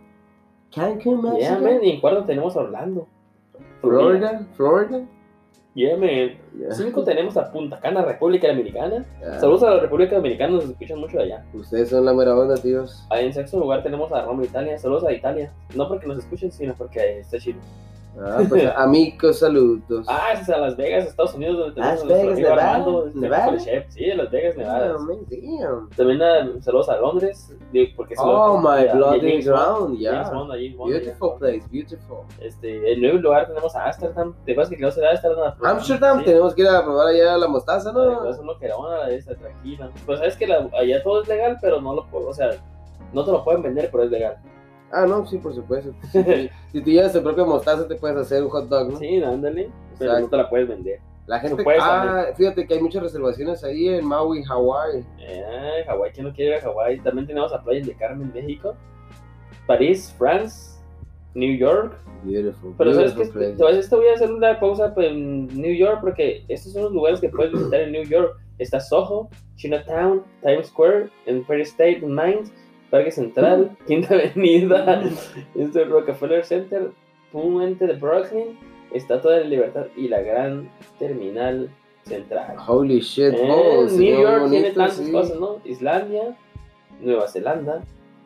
[0.76, 1.84] Cancún, Yeah, man.
[1.84, 3.08] Y en cuarto tenemos a Orlando.
[3.80, 5.06] Florida, Florida.
[5.74, 6.38] Yeah, man.
[6.60, 6.72] Ya.
[6.72, 9.06] Cinco tenemos a Punta Cana, República Dominicana.
[9.22, 9.40] Ya.
[9.40, 11.46] Saludos a la República Dominicana, nos escuchan mucho de allá.
[11.54, 13.06] Ustedes son la mera onda, tíos.
[13.10, 14.78] Ahí en sexto lugar tenemos a Roma, Italia.
[14.78, 15.52] Saludos a Italia.
[15.76, 17.60] No porque nos escuchen, sino porque está chido.
[18.18, 20.06] Ah, pues amigos, saludos.
[20.08, 23.58] Ah, es a Las Vegas, Estados Unidos, donde tenemos Las Vegas, Nevada, Armando, este, Nevada.
[23.58, 23.86] chef.
[23.90, 24.96] Sí, Las Vegas, Nevada.
[24.98, 25.88] Oh.
[25.98, 27.54] También a- saludos a Londres,
[27.96, 30.30] porque Oh, lo- my bloody ground, James yeah.
[30.32, 32.18] Bond, James Bond, a James Beautiful place, beautiful.
[32.42, 34.34] Este, en nuevo lugar tenemos a Amsterdam.
[34.46, 35.54] ¿Te acuerdas que quedó a Amsterdam?
[35.64, 36.26] Amsterdam, Sí.
[36.26, 38.30] tenemos que ir a probar allá la mostaza, ¿no?
[38.30, 39.90] Es uno que era una de esas, tranquila.
[40.06, 42.52] Pues sabes que la- allá todo es legal, pero no lo puedo, o sea,
[43.14, 44.38] no te lo pueden vender, pero es legal.
[44.92, 45.94] Ah, no, sí, por supuesto.
[46.12, 46.32] Si, tú-
[46.72, 48.98] si tú llevas tu propia mostaza, te puedes hacer un hot dog, ¿no?
[48.98, 50.22] Sí, ándale, pero Exacto.
[50.22, 51.00] no te la puedes vender.
[51.28, 51.64] La gente.
[51.80, 55.04] Ah, fíjate que hay muchas reservaciones ahí en Maui, Hawaii.
[55.20, 57.00] Eh, Hawái, ¿quién no quiere ir a Hawái?
[57.00, 58.76] También tenemos a Playa de Carmen, México.
[59.66, 60.80] París, France,
[61.34, 61.98] New York.
[62.24, 62.74] Beautiful.
[62.78, 63.64] Pero sabes que te, te
[63.96, 67.52] voy a hacer una pausa en New York porque estos son los lugares que puedes
[67.54, 68.38] visitar en New York.
[68.60, 72.54] Está Soho, Chinatown, Times Square, Empire State, Mines,
[72.90, 75.04] Parque Central, Quinta Avenida,
[75.56, 76.92] este Rockefeller Center,
[77.32, 78.58] Puente de Brooklyn,
[78.94, 80.70] Estatua de la Libertad y la Gran
[81.00, 81.70] Terminal
[82.04, 82.56] Central.
[82.68, 85.12] Holy shit, Eh, oh, New York bonito, tiene tantas sí.
[85.12, 85.60] cosas, ¿no?
[85.66, 86.38] Islandia,
[87.02, 87.82] Nueva Zelanda,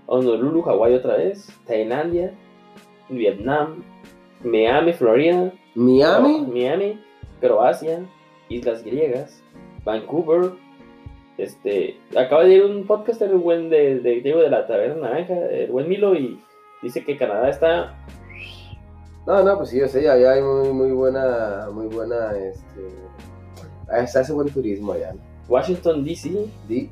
[0.06, 2.34] Honolulu, Hawái otra vez, Tailandia,
[3.10, 3.84] Vietnam,
[4.44, 6.40] Miami, Florida, Miami.
[6.40, 7.00] Cro- Miami,
[7.42, 8.06] Croacia,
[8.50, 9.42] Islas Griegas,
[9.86, 10.52] Vancouver.
[11.40, 15.36] Este, acaba de ir un podcast el buen de, de, digo, de la taberna naranja,
[15.36, 16.38] el buen Milo, y
[16.82, 17.96] dice que Canadá está
[19.26, 24.08] No, no, pues sí, yo sé, allá hay muy, muy buena, muy buena, este...
[24.08, 25.14] Se hace buen turismo allá.
[25.48, 26.30] Washington DC,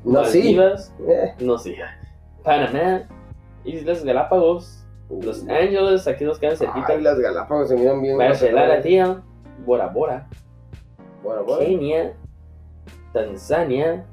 [0.04, 0.58] No, sí.
[0.58, 1.76] Eh, no sé,
[2.42, 3.06] Panamá,
[3.64, 6.86] Islas Galápagos, Los Ángeles, aquí nos quedan cerquita.
[6.88, 8.16] Ay, las Galápagos se miran bien.
[8.16, 9.22] Barcelona, tío.
[9.66, 10.26] Bora Bora.
[11.22, 11.60] Bueno, bueno.
[11.60, 12.14] Kenia.
[13.12, 14.06] Tanzania.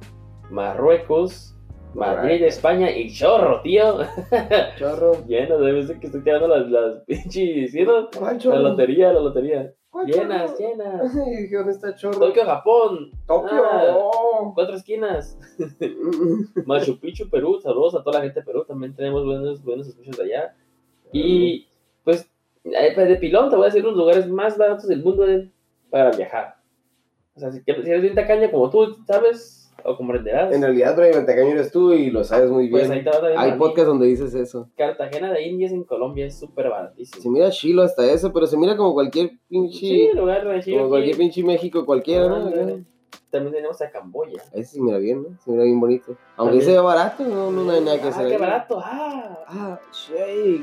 [0.50, 1.52] Marruecos.
[1.94, 2.44] Madrid.
[2.44, 4.00] España y chorro, tío.
[4.78, 5.26] Chorro.
[5.28, 7.72] Llenas, de veces que estoy tirando las, las pinches.
[7.72, 8.10] ¿sí, no?
[8.18, 9.74] ¿Cuál La lotería, la lotería.
[9.90, 10.70] ¿Cuál Llenas, chorro?
[10.72, 11.16] llenas.
[11.26, 12.20] Ay, ¿dónde está chorro?
[12.20, 13.12] Tokio, Japón.
[13.26, 13.64] Tokio.
[13.64, 13.96] Ah.
[13.98, 14.52] oh.
[14.54, 15.40] Cuatro esquinas.
[16.66, 17.60] Machu Picchu, Perú.
[17.62, 18.66] Saludos a toda la gente de Perú.
[18.68, 20.56] También tenemos buenos, buenos escuchos de allá.
[21.14, 21.66] Y
[22.04, 22.30] pues,
[22.66, 25.50] eh, pues, de pilón te voy a decir los lugares más baratos del mundo de-
[25.90, 26.56] para viajar.
[27.36, 29.65] O sea, si, si eres bien tacaña como tú, ¿sabes?
[29.88, 30.52] O comprenderás.
[30.54, 32.94] En realidad, Brian Montacaño eres tú y lo sabes muy pues bien.
[33.00, 33.60] ahí te va también Hay para mí.
[33.60, 34.68] podcast donde dices eso.
[34.76, 37.32] Cartagena de Indias en Colombia es súper Se baratísimo.
[37.32, 39.78] mira chilo hasta eso, pero se mira como cualquier pinche.
[39.78, 40.90] Sí, lugar ranchillo como aquí.
[40.92, 42.36] cualquier pinche México cualquiera, ¿no?
[42.38, 42.80] Ah,
[43.30, 44.42] También tenemos a Camboya.
[44.54, 45.38] Ese sí mira bien, ¿no?
[45.44, 46.16] Se mira bien bonito.
[46.38, 46.62] Aunque También.
[46.64, 48.28] se ve barato, no, no hay nada que ah, hacer.
[48.28, 48.40] qué ahí.
[48.40, 48.80] barato.
[48.84, 49.80] Ah, Ah,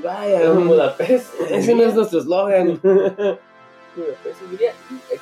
[0.03, 0.43] vaya.
[0.51, 1.41] en Budapest.
[1.51, 2.81] Ese no es nuestro eslogan.
[3.95, 4.41] Budapest,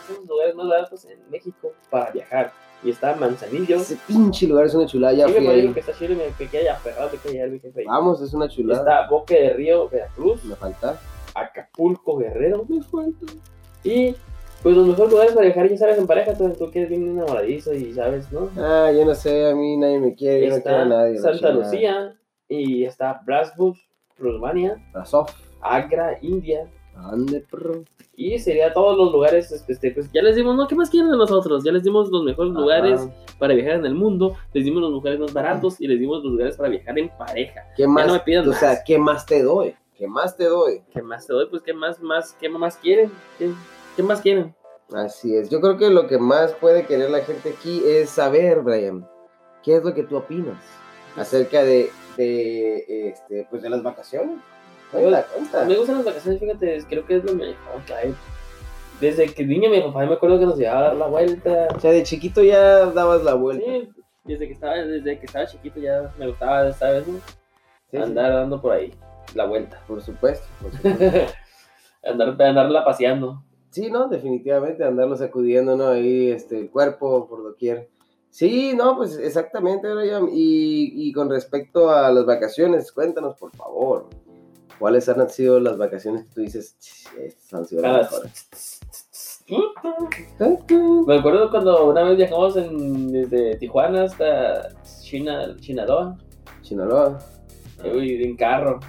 [0.07, 2.53] son los lugares más baratos en México para viajar.
[2.82, 3.76] Y está Manzanillo.
[3.76, 5.72] Ese pinche lugar es una chulada, ya Sí, fui me ahí.
[5.72, 7.46] que está chido y que queda aferrado que haya.
[7.86, 8.80] Vamos, es una chulada.
[8.80, 10.98] Está Boque de Río, Veracruz, Me falta.
[11.34, 13.26] Acapulco, Guerrero, me falta.
[13.84, 14.14] Y
[14.62, 17.08] pues los mejores lugares para viajar, ya sabes, en pareja, tú, tú que eres bien
[17.08, 18.50] enamoradizo y sabes, ¿no?
[18.58, 21.18] Ah, yo no sé, a mí nadie me quiere, yo no quiero a nadie.
[21.18, 21.50] Santa.
[21.50, 22.14] Lucía
[22.48, 23.78] y está Brazos,
[24.18, 25.28] Rumania, Razov.
[25.62, 26.66] Agra, India.
[26.95, 27.84] Ande, perro.
[28.16, 30.68] Y sería todos los lugares, este, pues ya les dimos, ¿no?
[30.68, 31.64] ¿Qué más quieren de nosotros?
[31.64, 32.61] Ya les dimos los mejores Ajá.
[32.61, 36.22] lugares para viajar en el mundo, les dimos los lugares más baratos y les dimos
[36.22, 37.62] los lugares para viajar en pareja.
[37.76, 38.07] ¿Qué más?
[38.07, 38.61] no me pidan o más.
[38.61, 39.74] sea, ¿qué más te doy?
[39.97, 40.82] ¿Qué más te doy?
[40.93, 41.47] ¿Qué más te doy?
[41.49, 43.11] Pues, ¿qué más, más, qué más quieren?
[43.38, 43.51] ¿Qué,
[43.97, 44.55] qué más quieren?
[44.93, 45.49] Así es.
[45.49, 49.07] Yo creo que lo que más puede querer la gente aquí es saber, Brian,
[49.62, 50.57] qué es lo que tú opinas
[51.16, 54.38] acerca de, de, este, pues de las vacaciones.
[54.91, 55.64] Cuenta, cuenta.
[55.64, 58.14] Me gustan las vacaciones, fíjate, creo que es lo mejor que hay.
[59.01, 61.68] Desde que niño mi papá me acuerdo que nos llevaba a dar la vuelta.
[61.74, 63.64] O sea, de chiquito ya dabas la vuelta.
[63.64, 63.88] Sí,
[64.24, 67.07] desde que estaba, desde que estaba chiquito ya me gustaba, ¿sabes?
[67.07, 67.18] no?
[67.18, 67.22] Sí,
[67.93, 67.97] sí.
[67.97, 68.93] Andar dando por ahí
[69.34, 69.80] la vuelta.
[69.86, 70.47] Por supuesto.
[70.61, 71.32] por supuesto.
[72.03, 73.43] Andar, andarla paseando.
[73.70, 75.88] Sí, no, definitivamente andarlo sacudiendo, ¿no?
[75.88, 77.88] Ahí, este, el cuerpo por doquier.
[78.30, 80.28] Sí, no, pues exactamente, Brian.
[80.32, 84.09] Y, y con respecto a las vacaciones, cuéntanos, por favor.
[84.80, 88.80] ¿Cuáles han sido las vacaciones que tú dices, "Ch, estas han sido las mejores?
[91.06, 94.70] Me acuerdo cuando una vez viajamos en- desde Tijuana hasta
[95.02, 96.16] China, Chinaloa,
[96.62, 97.18] Sinaloa.
[97.84, 98.80] eh, en carro.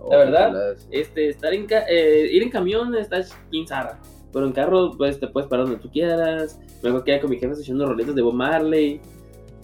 [0.00, 0.76] Oh, La verdad.
[0.90, 3.98] Este, estar en ca- eh, ir en camión está quinzara,
[4.32, 6.58] pero en carro pues te puedes parar donde tú quieras.
[6.82, 9.00] Me acuerdo que con mi jefe escuchando roletas de Bob Marley,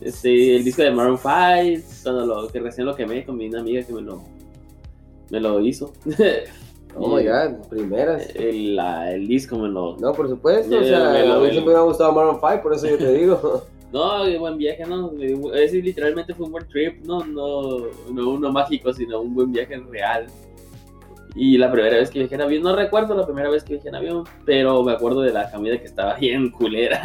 [0.00, 3.82] este, el disco de Maroon 5, cuando lo, que recién lo quemé con mi amiga
[3.84, 4.22] que me lo,
[5.30, 5.92] me lo hizo.
[6.96, 8.30] Oh my god, primeras.
[8.36, 9.96] el, la- el disco me lo...
[9.96, 12.12] No, por supuesto, o sea, me lo- a mí me siempre lo- me ha gustado
[12.12, 13.62] Maroon 5, por eso yo te digo.
[13.92, 15.12] No, buen viaje, ¿no?
[15.54, 17.78] Ese literalmente fue un buen trip, no, no,
[18.12, 20.26] no uno mágico, sino un buen viaje real.
[21.36, 23.88] Y la primera vez que viajé en avión, no recuerdo la primera vez que viajé
[23.90, 27.02] en avión, pero me acuerdo de la comida que estaba bien culera.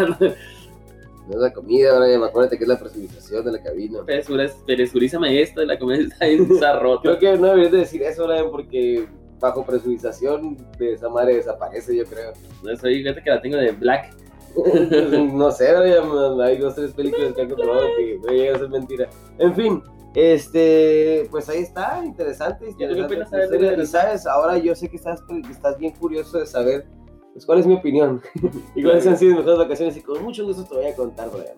[1.29, 1.35] ¿No?
[1.35, 3.99] No es la comida, Brian, acuérdate que es la presurización de la cabina.
[4.05, 7.01] Presurízame esto, la comida está bien zarrota.
[7.03, 9.07] Creo que no deberías de decir eso, Brian, porque
[9.39, 12.33] bajo presurización de esa madre desaparece, yo creo.
[12.63, 14.15] No soy, fíjate que la tengo de black.
[15.33, 18.69] no sé, Brian, hay dos tres películas que han comprobado que no llega a ser
[18.69, 19.09] mentira.
[19.37, 19.83] En fin,
[20.15, 22.69] este, pues ahí está, interesante.
[22.69, 25.51] ¿Y tú qué interesante opinas tu saber Y sabes, ahora yo sé que estás, que
[25.51, 26.85] estás bien curioso de saber
[27.39, 28.21] pues, cuál es mi opinión
[28.75, 31.29] y cuáles han sido mis mejores vacaciones y con mucho gusto te voy a contar,
[31.31, 31.55] Brian.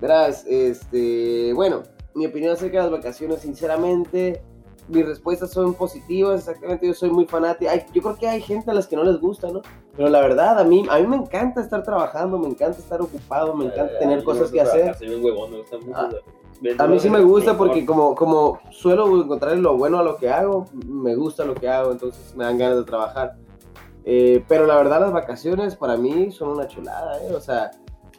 [0.00, 1.82] Verás, este, bueno,
[2.14, 4.42] mi opinión acerca de las vacaciones, sinceramente,
[4.88, 7.70] mis respuestas son positivas, exactamente, yo soy muy fanático.
[7.70, 9.60] Hay- yo creo que hay gente a las que no les gusta, ¿no?
[9.96, 13.54] Pero la verdad, a mí, a mí me encanta estar trabajando, me encanta estar ocupado,
[13.54, 14.80] me encanta tener Ay, cosas que hacer.
[14.80, 15.92] trabajar, Soy un huevón, me gusta mucho.
[15.94, 16.10] Ah,
[16.78, 20.30] A mí sí me gusta porque como, como suelo encontrar lo bueno a lo que
[20.30, 23.36] hago, me gusta lo que hago, entonces me dan ganas de trabajar.
[24.04, 27.32] Eh, pero la verdad las vacaciones para mí son una chulada, ¿eh?
[27.34, 27.70] O sea,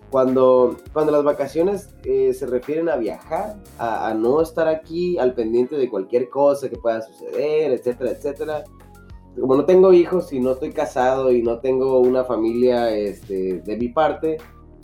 [0.09, 5.33] cuando, cuando las vacaciones eh, se refieren a viajar, a, a no estar aquí al
[5.33, 8.63] pendiente de cualquier cosa que pueda suceder, etcétera, etcétera.
[9.39, 13.77] Como no tengo hijos y no estoy casado y no tengo una familia este, de
[13.77, 14.37] mi parte,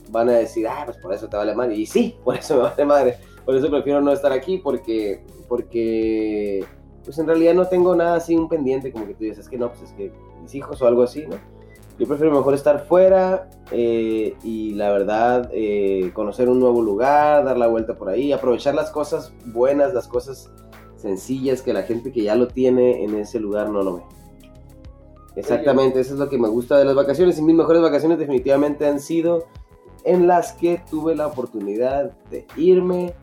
[0.09, 1.75] van a decir, ah, pues por eso te vale madre.
[1.75, 3.17] Y sí, por eso me vale madre.
[3.45, 6.65] Por eso prefiero no estar aquí, porque, porque
[7.03, 9.57] pues en realidad no tengo nada así, un pendiente, como que tú dices, es que
[9.57, 11.37] no, pues es que mis hijos o algo así, ¿no?
[11.97, 17.57] Yo prefiero mejor estar fuera eh, y la verdad, eh, conocer un nuevo lugar, dar
[17.57, 20.49] la vuelta por ahí, aprovechar las cosas buenas, las cosas
[20.95, 24.03] sencillas que la gente que ya lo tiene en ese lugar no lo ve.
[25.35, 28.87] Exactamente, eso es lo que me gusta de las vacaciones y mis mejores vacaciones definitivamente
[28.87, 29.47] han sido
[30.03, 33.13] en las que tuve la oportunidad de irme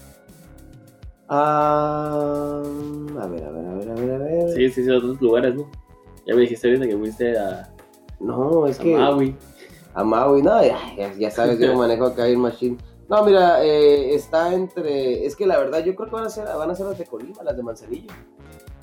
[1.29, 2.63] a...
[3.21, 4.51] A ver, a ver, a ver, a ver, a ver.
[4.51, 5.69] Sí, sí, sí, otros lugares, ¿no?
[6.27, 7.73] Ya me dijiste ahorita que fuiste a,
[8.21, 8.97] No, es a que...
[8.97, 9.37] Maui.
[9.95, 10.79] A Maui, no, ya,
[11.19, 12.77] ya- sabes, yo manejo acá en Machine.
[13.09, 15.25] No, mira, eh, está entre.
[15.25, 17.05] Es que la verdad, yo creo que van a ser, van a ser las de
[17.07, 18.09] Colima, las de Manzanillo.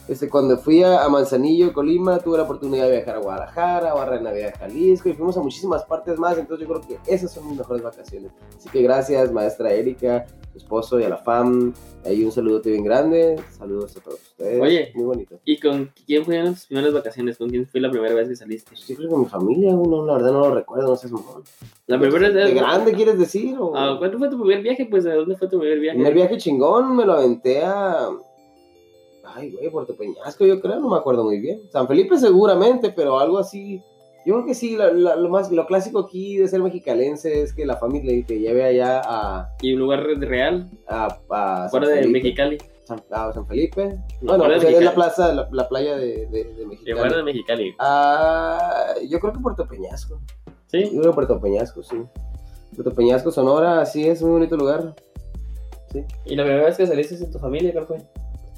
[0.08, 4.22] Este, cuando fui a, Manzanillo, Colima, tuve la oportunidad de viajar a Guadalajara, Barra de
[4.22, 6.38] Navidad, Jalisco, y fuimos a muchísimas partes más.
[6.38, 8.32] Entonces, yo creo que esas son mis mejores vacaciones.
[8.58, 11.74] Así que gracias, maestra Erika, su esposo y a la FAM.
[12.06, 13.38] Ahí un saludote bien grande.
[13.58, 14.62] Saludos a todos ustedes.
[14.62, 14.92] Oye.
[14.94, 15.40] Muy bonito.
[15.46, 17.38] ¿Y con quién fueron tus primeras vacaciones?
[17.38, 18.76] ¿Con quién fue la primera vez que saliste?
[18.76, 21.44] Yo creo que mi familia, uno, la verdad no lo recuerdo, no sé, mamón.
[21.88, 23.56] La primera vez ¿De grande quieres decir?
[23.58, 23.74] O...
[23.74, 24.86] Ah, ¿Cuánto fue tu primer viaje?
[24.86, 25.98] Pues, ¿de dónde fue tu primer viaje?
[25.98, 28.10] El primer viaje chingón me lo aventé a.
[29.24, 31.62] Ay, güey, Puerto Peñasco, yo creo, no me acuerdo muy bien.
[31.72, 33.82] San Felipe seguramente, pero algo así
[34.26, 37.54] Yo creo que sí, lo, lo- lo más, lo clásico aquí de ser mexicalense es
[37.54, 41.96] que la familia te lleve allá a, Y un lugar real, a, a fuera de
[42.02, 42.12] Felipe.
[42.20, 42.58] Mexicali.
[42.86, 43.98] San, a San Felipe.
[44.22, 46.98] No, de pues, es la plaza, la, la playa de, de, de Mexicali.
[47.00, 47.76] fuera de Mexicali.
[47.80, 50.20] Ah, yo creo que Puerto Peñasco.
[50.68, 50.84] ¿Sí?
[50.86, 51.96] Yo creo que Puerto Peñasco, sí.
[52.76, 54.96] Puerto Peñasco, Sonora, así es, muy bonito lugar.
[56.26, 57.98] ¿Y la primera vez que saliste en tu familia, cuál fue?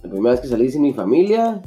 [0.04, 1.62] La primera vez que salí sin mi familia,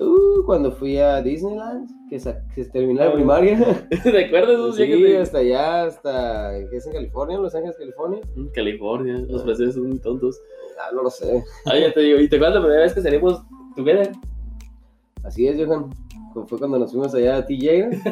[0.00, 2.18] uh, cuando fui a Disneyland, que,
[2.54, 3.88] que terminé la Ah, primaria.
[4.02, 7.38] ¿Te acuerdas Sí, que te- hasta allá, hasta, ¿qué es en California?
[7.38, 8.20] Los Ángeles, California.
[8.36, 10.40] En California, los franceses son muy tontos.
[10.80, 11.42] Ah, no lo sé.
[11.66, 13.42] Ah, ya te digo, ¿y te acuerdas la primera vez que salimos
[13.76, 14.10] together?
[15.24, 15.90] Así es, Johan.
[16.46, 17.90] Fue cuando nos fuimos allá a TJ, ¿no?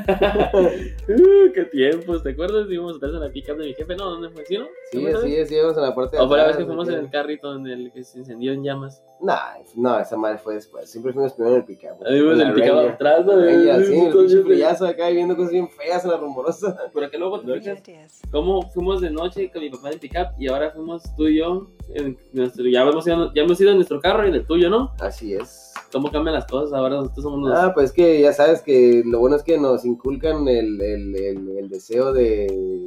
[1.09, 2.71] Uh, qué tiempos, ¿te acuerdas?
[2.71, 4.11] Íbamos atrás en la pick de mi jefe, ¿no?
[4.11, 4.47] ¿Dónde fue?
[4.47, 4.67] ¿Sí, no?
[4.93, 5.39] Sí, ¿Fue esa así vez?
[5.41, 7.01] es, íbamos en la parte de ¿O fue la vez que fuimos en ¿no?
[7.01, 9.03] el carrito en el que se encendió en llamas?
[9.21, 10.89] Nah, no, esa madre fue después.
[10.89, 12.07] Siempre fuimos primero en el pick-up.
[12.07, 13.33] Ahí vimos el picado atrás, ¿no?
[13.33, 16.77] Sí, el pinche Entonces, frillazo acá y viendo cosas bien feas en la rumorosa.
[16.95, 17.83] Pero que luego te fijas
[18.31, 21.39] cómo fuimos de noche con mi papá en el pick y ahora fuimos tú y
[21.39, 21.69] yo.
[21.95, 24.71] En nuestro, ya, hemos ido, ya hemos ido en nuestro carro y en el tuyo,
[24.71, 24.93] ¿no?
[25.01, 25.72] Así es.
[25.93, 26.73] ¿Cómo cambian las cosas?
[26.73, 27.59] Ahora nosotros somos los.
[27.59, 31.59] Ah, pues que ya sabes que lo bueno es que nos inculcan el, el, el,
[31.59, 32.47] el deseo de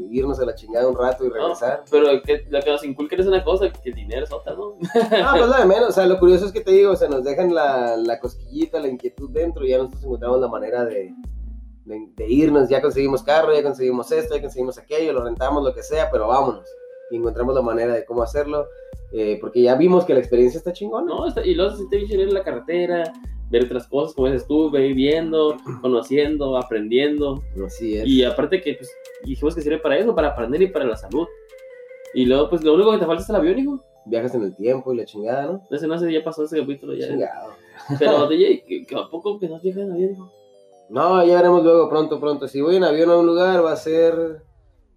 [0.09, 1.83] irnos a la chingada un rato y regresar.
[1.91, 4.77] Pero que, lo que nos inculcan es una cosa, que el dinero es otra, ¿no?
[5.23, 5.89] Ah, pues lo de menos.
[5.89, 8.79] O sea, lo curioso es que te digo, o sea, nos dejan la, la cosquillita,
[8.79, 11.13] la inquietud dentro y ya nosotros encontramos la manera de,
[11.85, 12.69] de, de irnos.
[12.69, 16.27] Ya conseguimos carro, ya conseguimos esto, ya conseguimos aquello, lo rentamos, lo que sea, pero
[16.27, 16.65] vámonos.
[17.11, 18.65] Y encontramos la manera de cómo hacerlo.
[19.11, 21.05] eh, porque ya vimos que la experiencia está chingona.
[21.05, 23.13] No, está- y luego se siente bien chévere en la carretera,
[23.49, 27.41] ver otras cosas, como dices tú, viendo, conociendo, aprendiendo.
[27.65, 28.05] Así es.
[28.07, 28.89] Y aparte que pues,
[29.23, 31.27] dijimos que sirve para eso, para aprender y para la salud.
[32.13, 33.83] Y luego, pues lo único que te falta es el avión, hijo.
[34.05, 35.61] Viajas en el tiempo y la chingada, ¿no?
[35.71, 37.07] Ese no sé, ya pasó ese capítulo ya.
[37.07, 37.51] Chingado.
[37.99, 40.31] Pero DJ, a poco que no llega en avión, hijo.
[40.89, 42.47] No, ya veremos luego, pronto, pronto.
[42.47, 44.41] Si voy en avión a un lugar, va a ser.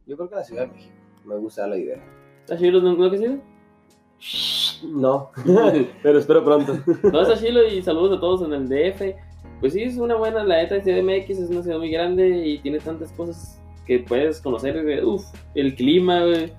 [0.06, 0.94] Yo creo que la Ciudad de México.
[1.28, 2.02] Me gusta la idea.
[2.40, 3.40] ¿Está chilo no, no que sirve?
[4.88, 5.30] No,
[6.02, 6.78] pero espero pronto.
[7.12, 9.14] No, está chilo y saludos a todos en el DF.
[9.60, 12.78] Pues sí, es una buena, la neta, CDMX es una ciudad muy grande y tiene
[12.78, 15.04] tantas cosas que puedes conocer.
[15.04, 15.22] Uf,
[15.54, 16.52] el clima, güey.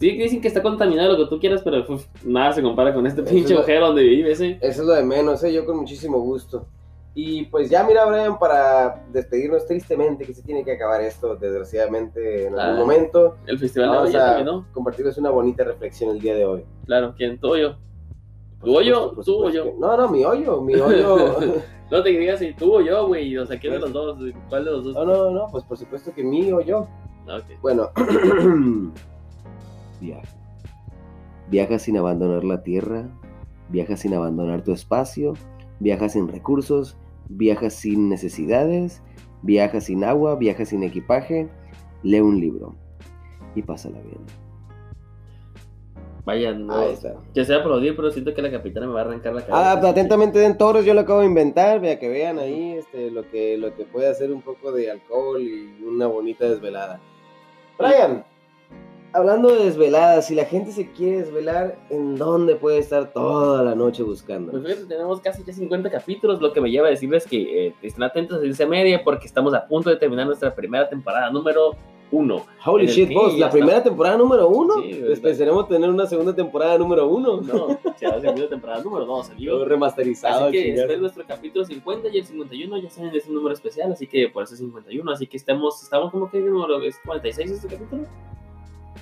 [0.00, 2.92] Sí, que dicen que está contaminado lo que tú quieras, pero uf, nada se compara
[2.92, 4.58] con este pinche ojero donde vives, ¿eh?
[4.60, 5.52] Eso es lo de menos, ¿eh?
[5.52, 6.66] yo con muchísimo gusto.
[7.18, 12.46] Y pues ya, mira, Brian, para despedirnos tristemente, que se tiene que acabar esto, desgraciadamente,
[12.48, 12.78] en algún Ah.
[12.78, 14.66] momento, El festival de vamos hoy ya a terminó.
[14.74, 16.64] compartirles una bonita reflexión el día de hoy.
[16.84, 17.38] Claro, ¿quién?
[17.40, 17.76] ¿Tú o yo?
[18.60, 18.94] Por ¿Tú o yo?
[19.08, 19.64] supuesto, por ¿Tú o supuesto yo?
[19.72, 21.16] que- No, no, mi hoyo, mi hoyo.
[21.90, 23.38] No te digas si tú o yo, güey.
[23.38, 24.18] O sea, ¿quién de los dos?
[24.48, 24.94] ¿Cuál de los dos?
[24.94, 26.86] no, no, no, pues por supuesto que mi o yo.
[27.28, 27.60] Ah, ok.
[27.62, 27.90] Bueno,
[30.00, 30.28] viaja.
[31.48, 33.04] Viaja sin abandonar la tierra,
[33.68, 35.34] viaja sin abandonar tu espacio,
[35.78, 36.96] viaja sin recursos,
[37.28, 39.02] viaja sin necesidades,
[39.42, 41.48] viaja sin agua, viaja sin equipaje,
[42.02, 42.74] lee un libro
[43.54, 44.20] y pásala bien.
[46.24, 46.74] Vaya, no.
[46.74, 47.14] Ahí está.
[47.32, 49.72] Que sea aplaudir, pero siento que la capitana me va a arrancar la cabeza.
[49.72, 53.30] Ah, atentamente den toros, yo lo acabo de inventar, vea que vean ahí este, lo,
[53.30, 57.00] que, lo que puede hacer un poco de alcohol y una bonita desvelada.
[57.78, 58.24] Brian,
[59.12, 63.74] hablando de desveladas, si la gente se quiere desvelar, ¿en dónde puede estar toda la
[63.74, 64.52] noche buscando?
[64.52, 67.74] Pues fíjate, tenemos casi ya 50 capítulos, lo que me lleva a decirles que eh,
[67.82, 71.76] estén atentos a Ciencia Media porque estamos a punto de terminar nuestra primera temporada número
[72.10, 72.46] uno.
[72.64, 74.74] Holy shit, boss, la primera temporada número uno.
[74.74, 75.22] Sí, pues ¿verdad?
[75.22, 77.40] pensaremos tener una segunda temporada número uno.
[77.40, 79.64] No, se va a segunda temporada número dos, amigo.
[79.64, 80.46] remasterizado.
[80.46, 83.54] Así que este es nuestro capítulo 50 y el 51 ya saben, es un número
[83.54, 85.10] especial, así que por eso es 51.
[85.10, 88.04] Así que estamos, estamos como que número es 46 este capítulo.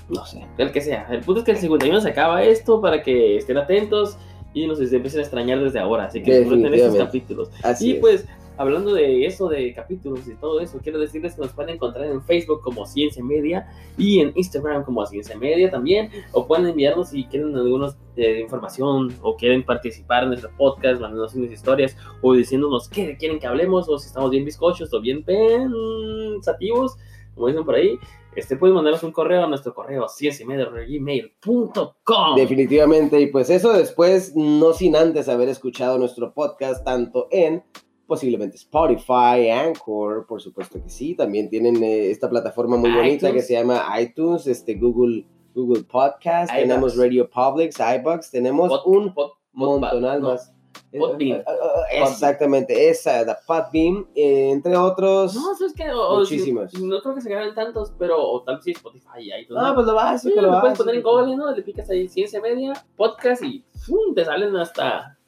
[0.09, 0.45] No sé.
[0.59, 1.07] El que sea.
[1.11, 4.17] El punto es que el 51 se acaba esto para que estén atentos
[4.55, 6.05] y nos empiecen a extrañar desde ahora.
[6.05, 7.51] Así que disfruten estos capítulos.
[7.63, 8.01] Así y es.
[8.01, 12.07] pues, hablando de eso, de capítulos y todo eso, quiero decirles que nos pueden encontrar
[12.07, 13.69] en Facebook como Ciencia Media
[13.99, 16.11] y en Instagram como Ciencia Media también.
[16.33, 21.51] O pueden enviarnos si quieren alguna información o quieren participar en nuestro podcast, mandándonos unas
[21.51, 26.97] historias o diciéndonos qué quieren que hablemos o si estamos bien bizcochos o bien pensativos,
[27.35, 27.99] como dicen por ahí.
[28.37, 34.73] Este, pueden mandarnos un correo a nuestro correo cienciamedia.gmail.com Definitivamente, y pues eso después, no
[34.73, 37.63] sin antes haber escuchado nuestro podcast tanto en
[38.07, 43.43] posiblemente Spotify, Anchor, por supuesto que sí, también tienen eh, esta plataforma muy bonita que
[43.43, 46.63] se llama iTunes, este Google, Google Podcast, iBox.
[46.63, 50.53] tenemos Radio Publics, iBox, tenemos Pod- un pod- montonal no, más.
[50.93, 51.45] Eh, eh,
[51.93, 55.35] eh, Exactamente, esa, la Podbeam, eh, entre otros.
[55.35, 55.75] No, ¿sabes
[56.11, 56.71] Muchísimas.
[56.71, 59.63] si- no creo que se graben tantos, pero o tal vez sí Spotify y iTunes.
[59.63, 59.75] Ah, ¿no?
[59.75, 61.03] pues lo Sí, básico, lo lo puedes poner en.
[61.03, 61.51] Google, ¿no?
[61.51, 64.15] Le picas ahí Ciencia Media, podcast y ¡fum!
[64.15, 65.19] te salen hasta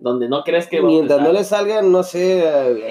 [0.00, 0.80] donde no crees que...
[0.80, 2.44] Mientras no le salgan, no sé,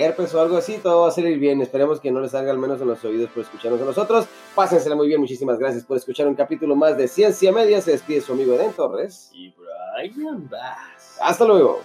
[0.04, 1.62] herpes o algo así, todo va a salir bien.
[1.62, 4.28] Esperemos que no le salga al menos en los oídos por escucharnos a nosotros.
[4.56, 7.80] Pásensela muy bien, muchísimas gracias por escuchar un capítulo más de Ciencia Media.
[7.82, 9.30] Se despide su amigo Eden Torres.
[9.34, 9.54] Y
[9.96, 10.97] Brian Bass.
[11.20, 11.82] Hasta luego.